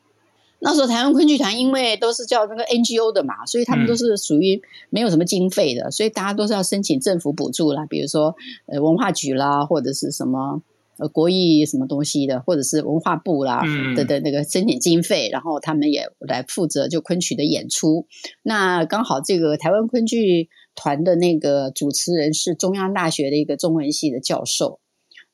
[0.60, 8.34] 那时候台湾昆剧团因为都是叫那个 NGO 的嘛，所以他们都是属于没有什么经费的，所以大家都是要申请政府补助啦，比如说
[8.66, 10.62] 呃文化局啦，或者是什么
[10.98, 13.62] 呃国艺什么东西的，或者是文化部啦
[13.94, 18.06] 的的那个申请经费，然后他们也来负责就昆曲的演出。
[18.42, 24.80] 那刚好这个台湾昆剧团的那个主持人是中央大学的一个中文系的教授。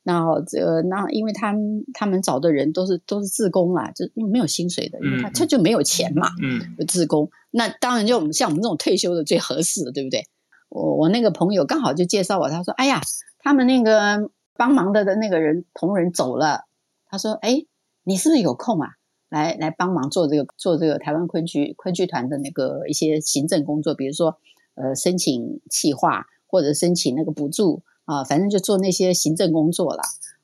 [0.06, 7.30] 那这个那，因为他们他们找的人都是都是自工啦，就因为没有薪水的，因为他他就没有钱嘛，嗯，就志工。
[7.50, 10.22] 那当然就我们像我们这种退休的最合适，对不对？
[10.68, 13.00] 我我那个朋友刚好就介绍我，他说：“哎呀，
[13.38, 16.64] 他们那个帮忙的的那个人同仁走了。”
[17.08, 17.64] 他说：“哎，
[18.02, 18.90] 你是不是有空啊？
[19.30, 24.36] 来来帮忙做这个做这个台湾昆剧昆剧团的那个一些行政工作，比如说
[24.74, 30.02] 呃申请企划或者申请那个补助。”啊，反正就做那些行政工作啦。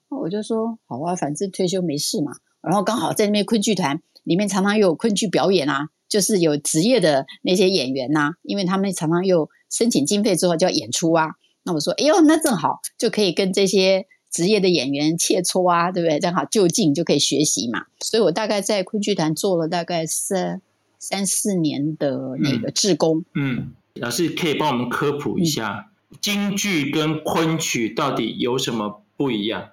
[0.08, 2.32] 我就说好啊，反正退休没事嘛。
[2.60, 11.30] 然后刚好在那边昆剧团里面常常有昆剧表演啊，就是有职业的那些演员呐、啊，因为他们常常又申请经费之后就要演出啊。
[11.62, 16.18] 那我说，哎呦，那正好就可以跟这些职业的演员切磋啊，对不对？
[16.18, 17.84] 正好就近就可以学习嘛。
[18.00, 20.60] 所以我大概在昆剧团做了大概三
[20.98, 23.24] 三四年的那个志工。
[23.34, 25.89] 嗯，嗯，老师可以帮我们科普一下，嗯、
[26.20, 29.70] 京剧跟昆曲到底有什么不一样？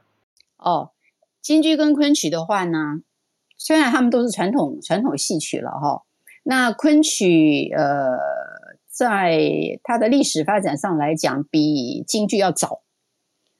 [0.58, 0.92] 哦，
[1.42, 3.02] 京剧跟昆曲的话呢，
[3.58, 6.04] 虽然他们都是传统传统戏曲了哈，
[6.44, 8.18] 那昆曲呃，
[8.90, 12.82] 在它的历史发展上来讲，比京剧要早。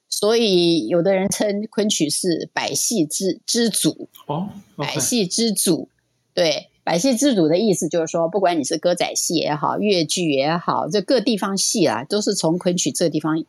[0.10, 4.78] 所以，有的人称昆曲是百戏之之祖哦，okay.
[4.78, 5.90] 百戏之祖。
[6.34, 13.44] 对，百戏之祖的意思就是说，不管你是歌仔戏也好，越剧也好，这各地方戏啊，都是从昆曲这个地方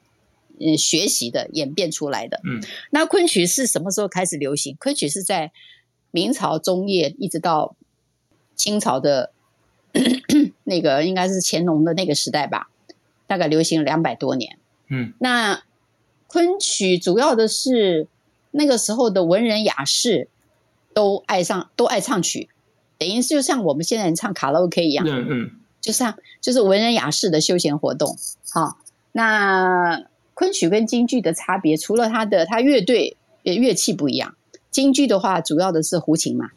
[0.58, 2.40] 嗯学习的，演变出来的。
[2.42, 4.76] 嗯，那昆曲是什么时候开始流行？
[4.80, 5.52] 昆曲是在
[6.10, 7.76] 明朝中叶一直到
[8.56, 9.30] 清朝的
[10.64, 12.68] 那个，应该是乾隆的那个时代吧，
[13.28, 14.58] 大概流行了两百多年。
[14.88, 15.62] 嗯，那。
[16.30, 18.06] 昆曲主要的是
[18.50, 20.28] 那个时候的文人雅士
[20.92, 22.50] 都爱上都爱唱曲，
[22.98, 28.16] 等于是就像我们现在人唱卡拉 OK 一样，嗯嗯，就像就是文人雅士的休闲活动。
[28.50, 28.78] 好，
[29.12, 30.02] 那
[30.34, 34.34] 昆曲跟京剧的差别，除了它的它乐队乐器不一样，
[34.70, 36.50] 京剧的话主要的是胡琴嘛。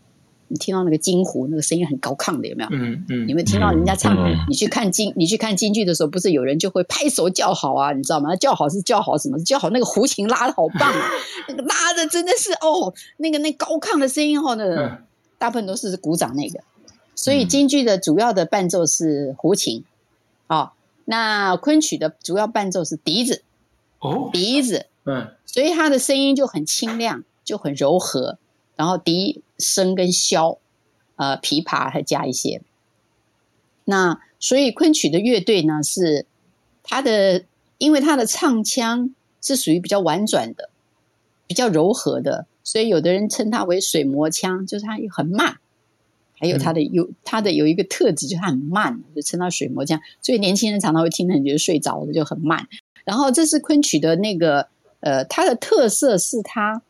[0.54, 2.70] 你听到那个京胡，那个声音很高亢的，有没有？
[2.74, 3.26] 嗯嗯。
[3.26, 7.94] 你们听到人家唱，嗯、你去看京，你去看京剧的时候，不是有人就会拍手叫好啊？
[7.94, 8.36] 你知道吗？
[8.36, 9.40] 叫好是叫好什么？
[9.46, 11.10] 叫好那个胡琴拉的好棒啊！
[11.48, 15.00] 那 个拉的真的是哦，那个那高亢的声音哦，那个
[15.42, 16.60] 大部分都是鼓掌那个。
[17.16, 19.84] 所以京剧的主要的伴奏是胡琴，
[20.46, 20.74] 哦，
[21.06, 23.42] 那昆曲的主要伴奏是笛子，
[23.98, 28.38] 哦，笛子，嗯，所以它的声音就很清亮，就很柔和。
[28.76, 30.60] 然后笛声跟箫，
[31.16, 32.62] 呃，琵琶还加一些。
[33.86, 36.28] 那所以昆曲的乐队呢，是
[36.84, 37.44] 它的，
[37.80, 40.70] 因为它的唱腔是属于比较婉转的，
[41.48, 45.58] 比较柔和的，所以有的人称它为水磨腔，就是它很慢。
[46.40, 50.00] 还有它的有它的有一个特质，就是它很慢，就称它水磨腔。
[50.22, 52.70] 所以年轻人常常会听得觉得睡着了，就很慢。
[53.04, 54.70] 然后这是昆曲的那个，
[55.02, 56.82] 呃，它的特色是它。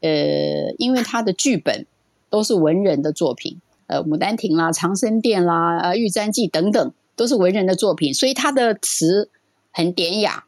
[0.00, 1.86] 呃，因为它的剧本
[2.30, 9.28] 都是文人的作品，呃，《牡丹亭》啦，《长生殿》啦，呃，《玉簪记》等等，都是文人的作品，所以它的词
[9.70, 10.46] 很典雅，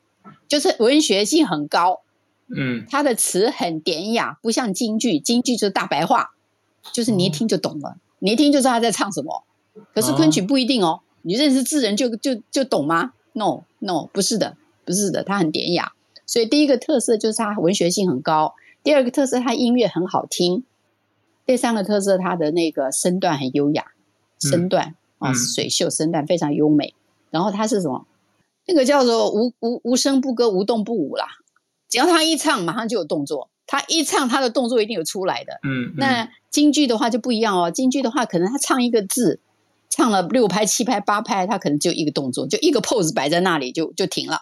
[0.48, 2.00] 就是文学性很高。
[2.48, 6.30] 嗯，他的词很典雅，不像京剧，京剧就是大白话，
[6.92, 9.44] 就是你一听就懂了，哦、你一听就知道他在唱什么。
[9.94, 15.92] 可是昆曲不一定哦，哦你认识字人就就就懂吗？No No，不是的，不是的，它很典雅。
[16.26, 18.54] 所以第一个特色就是它文学性很高。
[18.82, 20.62] 第二个特色，它音乐很好听；
[21.46, 23.86] 第三个特色，它的那个身段很优雅，
[24.40, 26.94] 身段啊、嗯哦，水袖身段非常优美。
[27.30, 28.06] 然后它是什么？
[28.66, 31.26] 那个叫做无无无声不歌，无动不舞啦。
[31.92, 33.50] 只要他一唱，马上就有动作。
[33.66, 35.60] 他一唱，他的动作一定有出来的。
[35.62, 35.88] 嗯。
[35.88, 37.70] 嗯，那京剧的话就不一样哦。
[37.70, 39.40] 京剧的话，可能他唱一个字，
[39.90, 44.40] 唱了六拍、七拍、八拍，他可能就一个动作，就一个 pose 摆在那里就就停了。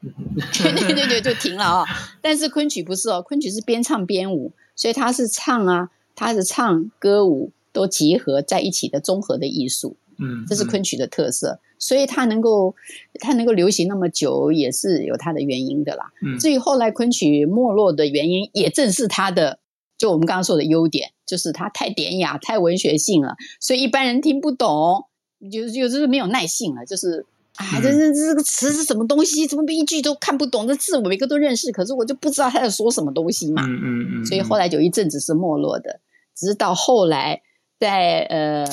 [0.00, 1.86] 对对对对，就停了啊、哦！
[2.22, 9.94] 但是昆曲不是哦，昆曲是边唱边舞，所以它是唱啊，它是唱歌舞都结合在一起的综合的艺术。
[10.18, 12.74] 嗯，这是昆曲的特色，所以它能够
[13.20, 16.12] 它能够流行那么久，也是有它的原因的啦。
[16.22, 19.58] 嗯，至于后来昆曲没落的原因，也正是它的，
[19.96, 25.06] 就我们刚刚说的优点，就是它太典雅、太文学性了，所以一般人听不懂，
[25.38, 27.26] 有有就是没有耐性了，就是。
[27.58, 29.44] 啊，这这这个词是什么东西？
[29.44, 30.68] 怎么一句都看不懂？
[30.68, 33.64] 这字我每个都认识，可是我就不知道他在说什么东西嘛。
[33.66, 34.24] 嗯嗯嗯。
[34.24, 35.98] 所以后来有一阵子是没落的，
[36.36, 37.42] 直到后来
[37.80, 38.64] 在呃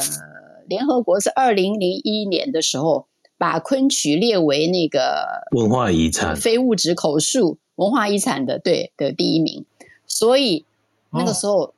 [0.67, 9.65] 联合国是二零零一年的时候，把昆曲列为那个文化遗产、非物质口述文化遗产的对的第一名，
[10.07, 10.65] 所以
[11.11, 11.73] 那个时候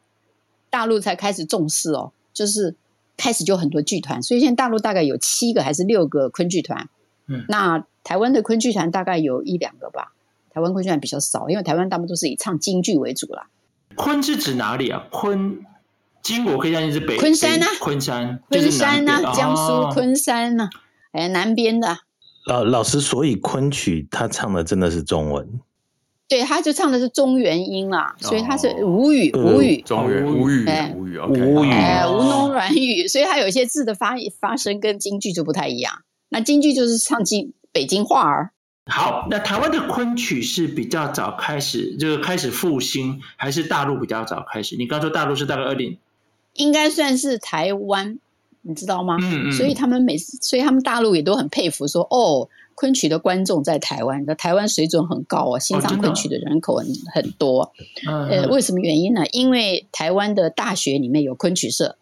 [0.70, 2.76] 大陆才开始重视哦，就是
[3.16, 6.90] 开始就很多剧团，所以现在大陆大概有七个还是六个昆剧团。
[7.28, 10.14] 嗯，那台湾的昆剧团大概有一两个吧。
[10.50, 13.48] 台湾昆剧团比较少，因为台湾大部分都是以唱京剧为主啦。
[13.96, 15.08] 昆是指哪里啊？
[15.12, 15.60] 昆，
[16.28, 20.70] 京我可以相信是北昆山啊，昆山，昆山啊，江苏昆山呐、啊，
[21.14, 22.00] 哎，南边的。
[22.46, 25.62] 老老师，所以昆曲他唱的真的是中文？
[26.28, 36.02] 对，他就唱的是中原音啦，所以他是吴语，吴语，中原吴语，哎，吴语，吴语，哎，吴侬软语，所以他有些字的发发声跟京剧就不太一样。
[36.28, 38.52] 那京剧就是唱京北京话儿。
[38.90, 44.76] 好，那台湾的昆曲是比较早开始，就是开始复兴，还是大陆比较早开始？
[44.76, 45.98] 你刚说大陆是大概二零，
[46.58, 48.20] 应该算是台湾
[48.62, 49.18] 你知道吗？
[49.22, 49.52] 嗯嗯。
[49.54, 57.72] 所以他们每次，所以他们大陆也都很佩服说，说哦，昆曲的观众在台湾，那台湾水准很高啊，欣赏昆曲的人口很很多。
[58.08, 58.28] 嗯。
[58.28, 59.26] 呃，为什么原因呢？
[59.32, 61.98] 因为台湾的大学里面有昆曲社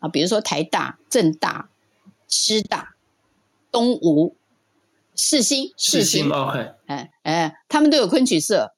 [0.00, 1.70] 啊，比如说台大、政大、
[2.28, 2.94] 师大、
[3.70, 4.34] 东吴、
[5.14, 8.72] 世新、世新，OK，哎哎，他们都有昆曲社。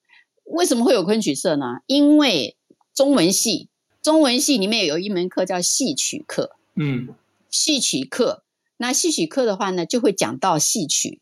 [0.45, 1.80] 为什么会有昆曲社呢？
[1.86, 2.57] 因为
[2.93, 3.68] 中文系，
[4.03, 6.53] 中文系里面有一门课叫戏曲课。
[6.74, 7.09] 嗯，
[7.51, 8.42] 戏曲课，
[8.78, 11.20] 那戏曲课的话呢，就会讲到戏曲，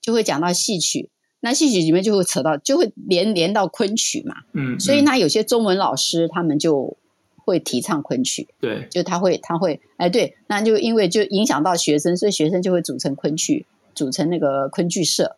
[0.00, 1.08] 就会讲到戏曲。
[1.40, 4.36] 那戏曲里面就会扯到，就会连连到昆曲嘛。
[4.52, 6.96] 嗯，所以那有些中文老师他们就
[7.36, 8.46] 会提倡昆曲。
[8.60, 15.36] 对，就他会他会哎对，那就因为就影响到学生，所以学生就会组成昆曲，组成那个昆剧社。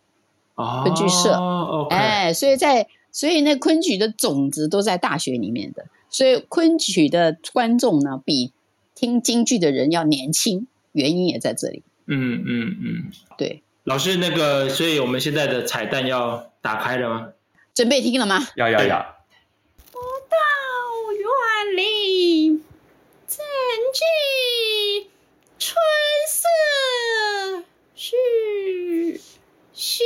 [0.56, 1.32] 哦，昆剧社。
[1.32, 2.88] 哦，哎，所以在。
[3.16, 8.52] 所以那昆曲的种子都在大学里面的，所以昆曲的观众呢，比
[8.94, 11.82] 听京剧的人要年轻，原因也在这里。
[12.06, 13.64] 嗯嗯嗯，对。
[13.82, 17.30] 老师，那个，所以我们现在的彩蛋要打开了吗？
[17.74, 18.46] 准备听了吗？
[18.54, 19.16] 要要要。
[19.90, 19.98] 不
[20.30, 20.36] 到
[21.18, 22.62] 园林，
[23.26, 23.44] 怎
[23.92, 24.04] 知
[25.58, 25.74] 春
[26.28, 27.64] 色
[27.96, 29.20] 是
[29.72, 30.04] 虚。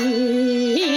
[0.00, 0.87] 听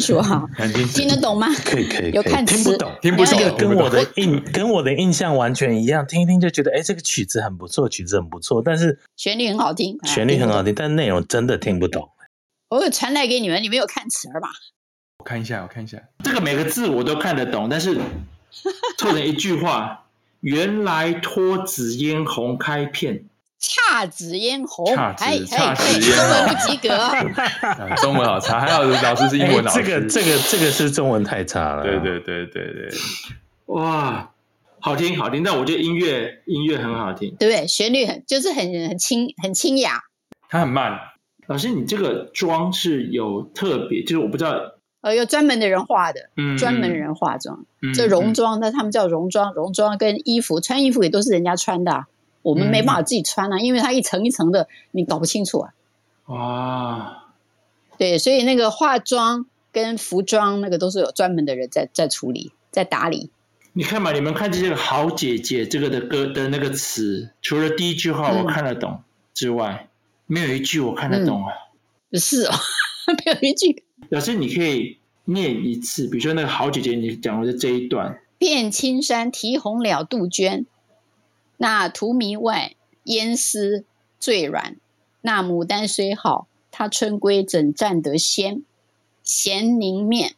[0.00, 0.48] 清楚哈，
[0.94, 1.48] 听得懂吗？
[1.64, 12.08] 可以可以，有看听不懂，听不懂，跟我的印跟我的印象完全一样，听一听就觉得，哎，这个曲子很不错，曲子很不错，但是旋律很好听，旋律很好听，但内容真的听不懂。
[12.70, 14.48] 我有传来给你们，你们有看词儿吧？
[15.18, 17.98] 我看一下，我看一下，这个每个字我都看得懂，但是
[18.96, 20.06] 凑成一句话，
[20.40, 23.24] 原来脱紫嫣红开片。
[23.60, 29.82] 姹紫嫣红，姹紫姹紫嫣红，中文不及格，啊、 中文好差，还好老师是英文老师。
[29.82, 31.82] 这个这个这个是中文太差了。
[31.82, 32.90] 对对对对对，
[33.66, 34.30] 哇，
[34.78, 37.66] 好听好听，但我觉得音乐音乐很好听，对不对？
[37.66, 40.04] 旋律很就是很很清很清雅，
[40.48, 40.98] 它很慢。
[41.46, 44.54] 老师，你这个妆是有特别，就是我不知道，
[45.02, 52.06] 呃，有专门的人化的，嗯，专门人化妆，嗯、这绒妆，那他们叫戎装，戎装跟衣服穿衣服也都是人家穿的、啊。
[52.42, 55.74] 我们没办法自己穿啊，嗯、因为它一层一层的，你搞不清楚啊。
[56.26, 57.32] 哇，
[57.98, 63.30] 对，所以那个化妆跟服装那个都是有专门的人在在处理，在打理。
[63.72, 69.02] 你看嘛，你们看这个好姐姐这个的歌的那个词，除了第一句话我看得懂
[69.34, 69.88] 之外，嗯、
[70.26, 71.52] 没有一句我看得懂啊。
[72.10, 72.52] 嗯、是哦，
[73.24, 73.84] 没有一句。
[74.08, 80.66] 老师，你可以念一次，比如说那个好姐姐，你讲的是这一段：遍青山啼红了杜鹃。
[81.62, 83.84] 那荼蘼外，烟丝
[84.18, 84.76] 最软。
[85.20, 88.62] 那牡丹虽好，它春归怎占得先？
[89.22, 90.36] 闲凝面，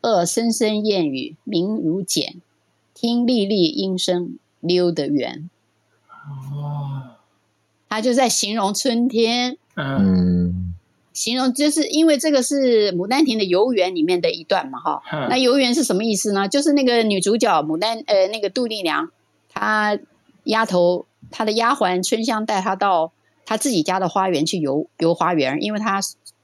[0.00, 2.42] 恶声声燕语鸣如剪。
[2.92, 5.48] 听沥沥音声溜得圆。
[6.52, 7.14] 哦，
[7.88, 9.56] 他就在形容春天。
[9.76, 10.74] 嗯，
[11.12, 15.00] 形容就是因为这个是《牡丹亭》的游园里面的一段嘛，哈。
[15.30, 16.48] 那游园是什么意思呢？
[16.48, 19.08] 就是那个女主角牡丹，呃，那个杜丽娘，
[19.48, 19.96] 她。
[20.44, 23.12] 丫头，她的丫鬟春香带她到
[23.44, 26.00] 她自己家的花园去游游花园，因为她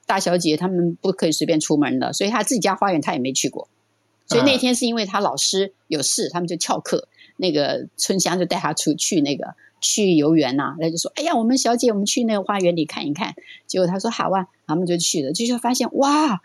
[0.07, 3.69] 大小姐她们不可以随便出门的，所以她自己家花园她也没去过。
[4.27, 13.35] 所以那天是因为她老师有事，他们就翘课，那个春香就带她出去那个去游园呐、啊，她就说：“哎呀，我们小姐，我们去那个花园里看一看。”
[13.67, 16.41] 结果她说：“好啊。”他们就去了，就是发现哇。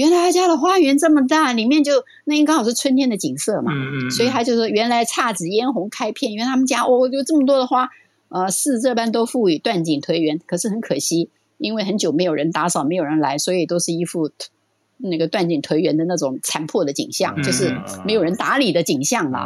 [0.00, 1.92] 原来他家的花园这么大，里面就
[2.24, 7.90] 那应该好是春天的景色嘛，嗯嗯，所以他就说原来姹紫嫣红开片，原来他们家哦有这么多的花，
[8.30, 11.28] 呃，似这般都赋予断井颓垣，可是很可惜，
[11.58, 14.30] 因为很久没有人打扫，没有人来，所以都是一副
[14.96, 17.76] 那个断井颓垣的那种残破的景象，嗯、就是
[18.06, 19.38] 没有人打理的景象了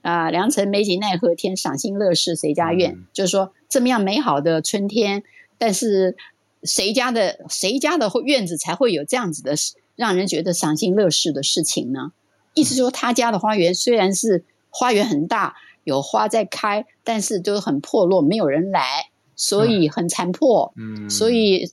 [0.00, 2.92] 啊、良辰美景奈何天，赏心乐事谁家院？
[2.94, 5.22] 嗯、就是说这么样美好的春天，
[5.58, 6.16] 但是。
[6.64, 9.54] 谁家的谁家的院子才会有这样子的
[9.96, 12.12] 让人觉得赏心乐事的事情呢？
[12.54, 15.54] 意思说，他家的花园虽然是花园很大，
[15.84, 20.72] 有花在开，但是都很破落，没有人来，所以很残破。
[20.76, 21.70] 嗯，所以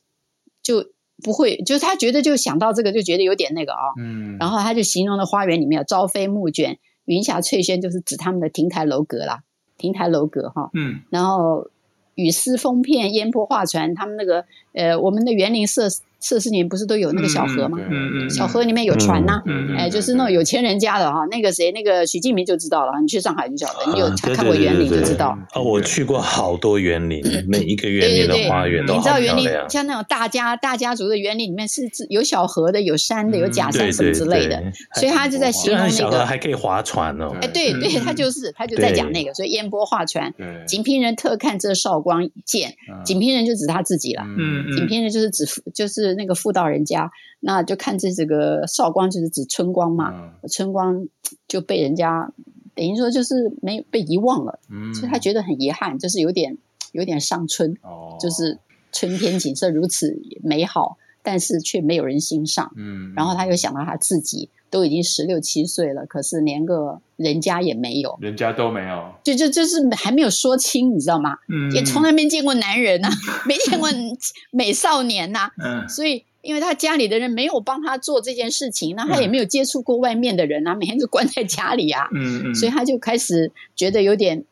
[0.62, 0.92] 就
[1.24, 3.94] 不会，就是他觉得就想到这个，就觉得有点那个啊、哦。
[3.98, 9.44] 嗯，然后他就形容了花园里面有朝飞暮卷、云霞翠轩，就是指他们的亭台楼阁啦，
[9.78, 10.70] 亭台楼阁哈。
[10.74, 11.70] 嗯，然后。
[12.16, 17.78] 雨丝风片，烟波画船，他们那个呃，我们的园林设施四十年不是都有那个小河吗？
[17.82, 21.26] 嗯嗯，小河里面有船呐，嗯哎，就是那种有钱人家的哈。
[21.32, 25.38] 那个谁，那个许敬明就知道了，你去上海就晓得，你有看过园林就知道。
[25.54, 29.36] 哦，我去过好多园林，每一个园林的花园都好漂亮。
[29.36, 34.62] 你知道园林像那种大家大家族的园林里面是有小河的，有山的，有假山什么之类的，
[34.96, 37.36] 所以他就在形容那个还可以划船哦。
[37.42, 40.34] 哎，对对，他就是他就在讲那个，所以烟波画船，
[40.68, 51.08] 锦屏人特看这韶光剑，锦屏人就指他自己了，嗯，景平人就是指就是那个妇道人家，那就看这这个少光就是指春光嘛，春光
[51.48, 52.32] 就被人家
[52.74, 54.60] 等于说就是没被遗忘了，
[54.94, 56.58] 所以他觉得很遗憾，就是有点
[56.94, 57.76] 有点伤春，
[58.20, 58.60] 就是
[58.92, 64.50] 春天景色如此美好，但是却没有人欣赏，嗯，然后他又想到他自己。
[64.72, 71.36] 都已经十六七岁了，可是连个人家也没有，人家都没有，就就就是还没有说清，你知道吗？
[71.50, 73.12] 嗯，也从来没见过男人呐、啊，
[73.46, 73.90] 没见过
[74.50, 84.46] 美少年呐、啊，嗯，所以因为他家里的人没有帮他做这件事情，那他也没有接触过外面的人啊，每天就关在家里啊，嗯嗯，所以他就开始觉得有点。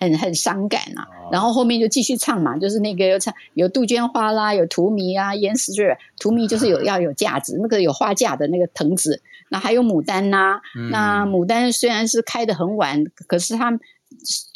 [0.00, 13.70] 很很伤感啊，然后后面就继续唱嘛，就是那个又唱有杜鹃花啦，有荼蘼啊，烟丝雀，荼蘼就是有 要有架子，那个有花架的那个藤子，那还有牡丹呐、啊，嗯、那牡丹虽然是开得很晚，可是它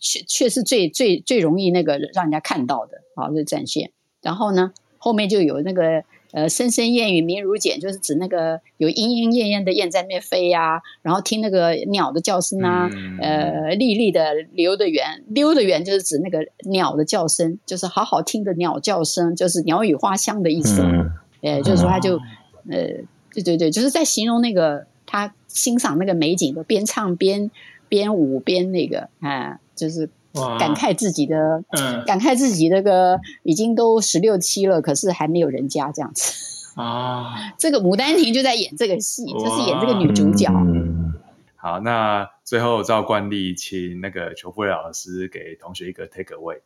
[0.01, 3.91] 却却是最最最容易那个让人家看到的，好，这展现。
[4.23, 6.03] 然后呢，后面就有那个。
[6.35, 20.83] 呃，声声燕语鸣如茧，就是指那个有莺莺燕燕的燕在那边飞呀、啊，然后听那个鸟的叫声啊，嗯、呃，丽丽的溜的圆，溜的圆就是指那个鸟的叫声，就是好好听的鸟叫声，就是鸟语花香的意思。
[20.83, 21.11] 嗯，
[21.43, 22.17] 呃，就是说他就，
[22.69, 22.83] 呃，
[23.33, 27.49] 对对对，就是在形容那个他欣赏那个美景的，边唱边
[27.89, 30.11] 边舞边那个啊，就是。
[30.59, 36.33] 感慨自己的，嗯，感慨自己那个已经都十六七了，可是还没有人家这样子
[36.75, 37.53] 啊。
[37.57, 40.51] 这个《牡丹亭》就在演这个戏，就是演这个女主角。
[40.51, 41.15] 嗯、
[41.55, 46.59] 好，那最后照惯例，请那个裘富蕾老师给同学一个 take away。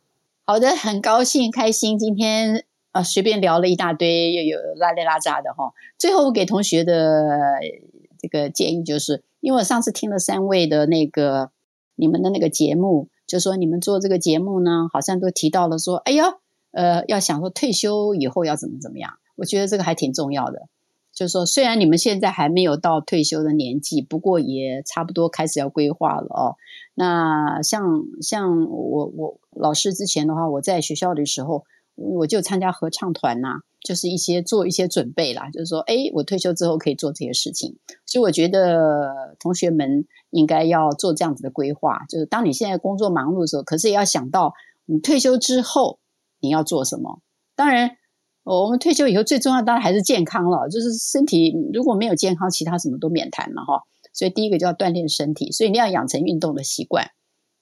[0.45, 5.71] 好的，很高兴开心，今天啊随便聊了一大堆，又有拉里拉扎的哈。
[5.99, 7.37] 最后我给同学的
[8.19, 11.51] 这个建议就是，因为我上次听了三位的那个
[11.95, 13.09] 你们的那个节目。
[13.29, 16.25] 就说你们做这个节目呢，好像都提到了说，哎呀，
[16.71, 19.11] 呃，要想说退休以后要怎么怎么样。
[19.35, 20.67] 我觉得这个还挺重要的。
[21.13, 26.55] 就是说，虽然你们现在还没有到退休的年纪，不过也差不多开始要规划了哦。
[26.95, 31.65] 那像像我我老师之前的话，我在学校的时候，
[31.99, 35.49] 我就参加合唱团呐、就是一些做一些准备啦。
[35.51, 37.77] 就是说，哎，我退休之后可以做这些事情。
[38.05, 40.05] 所以我觉得同学们。
[40.31, 44.53] 应该要做这样子的规划，就是当你现在工作忙碌的时候，可是也要想到
[44.85, 45.97] 你退休之后
[46.39, 47.19] 你要做什么。
[47.55, 47.97] 当然，
[48.43, 53.81] 我们退休以后最重要当然还是健康了，就是身体如果没有健康，其他什么都免谈了哈。
[54.13, 57.07] 所以第一个就要锻炼身体，所以你要养成运动的习惯。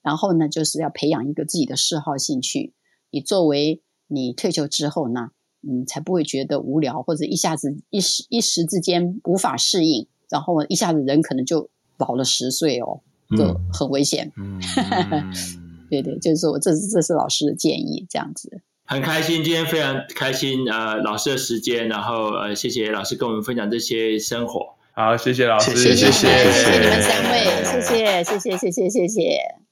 [0.01, 2.73] 然后呢，就是要培养一个自己的嗜好兴趣，
[3.11, 5.29] 你作为你退休之后呢
[5.67, 13.01] 嗯才不会觉得无聊或者一下子一时一时之间无法适应然后一下子人可能就老了十岁哦
[13.37, 14.59] 就很危险嗯。
[15.89, 18.61] 对对就是我这是这是老师的建议这样子。
[18.85, 24.75] 很开心今天非常开心呃老师的时间然后呃谢谢老师跟我们分享这些生活。
[24.93, 25.45] 好谢谢。
[25.45, 26.11] 老师谢谢。
[26.11, 29.66] 谢谢你们三位谢谢谢谢谢谢谢谢。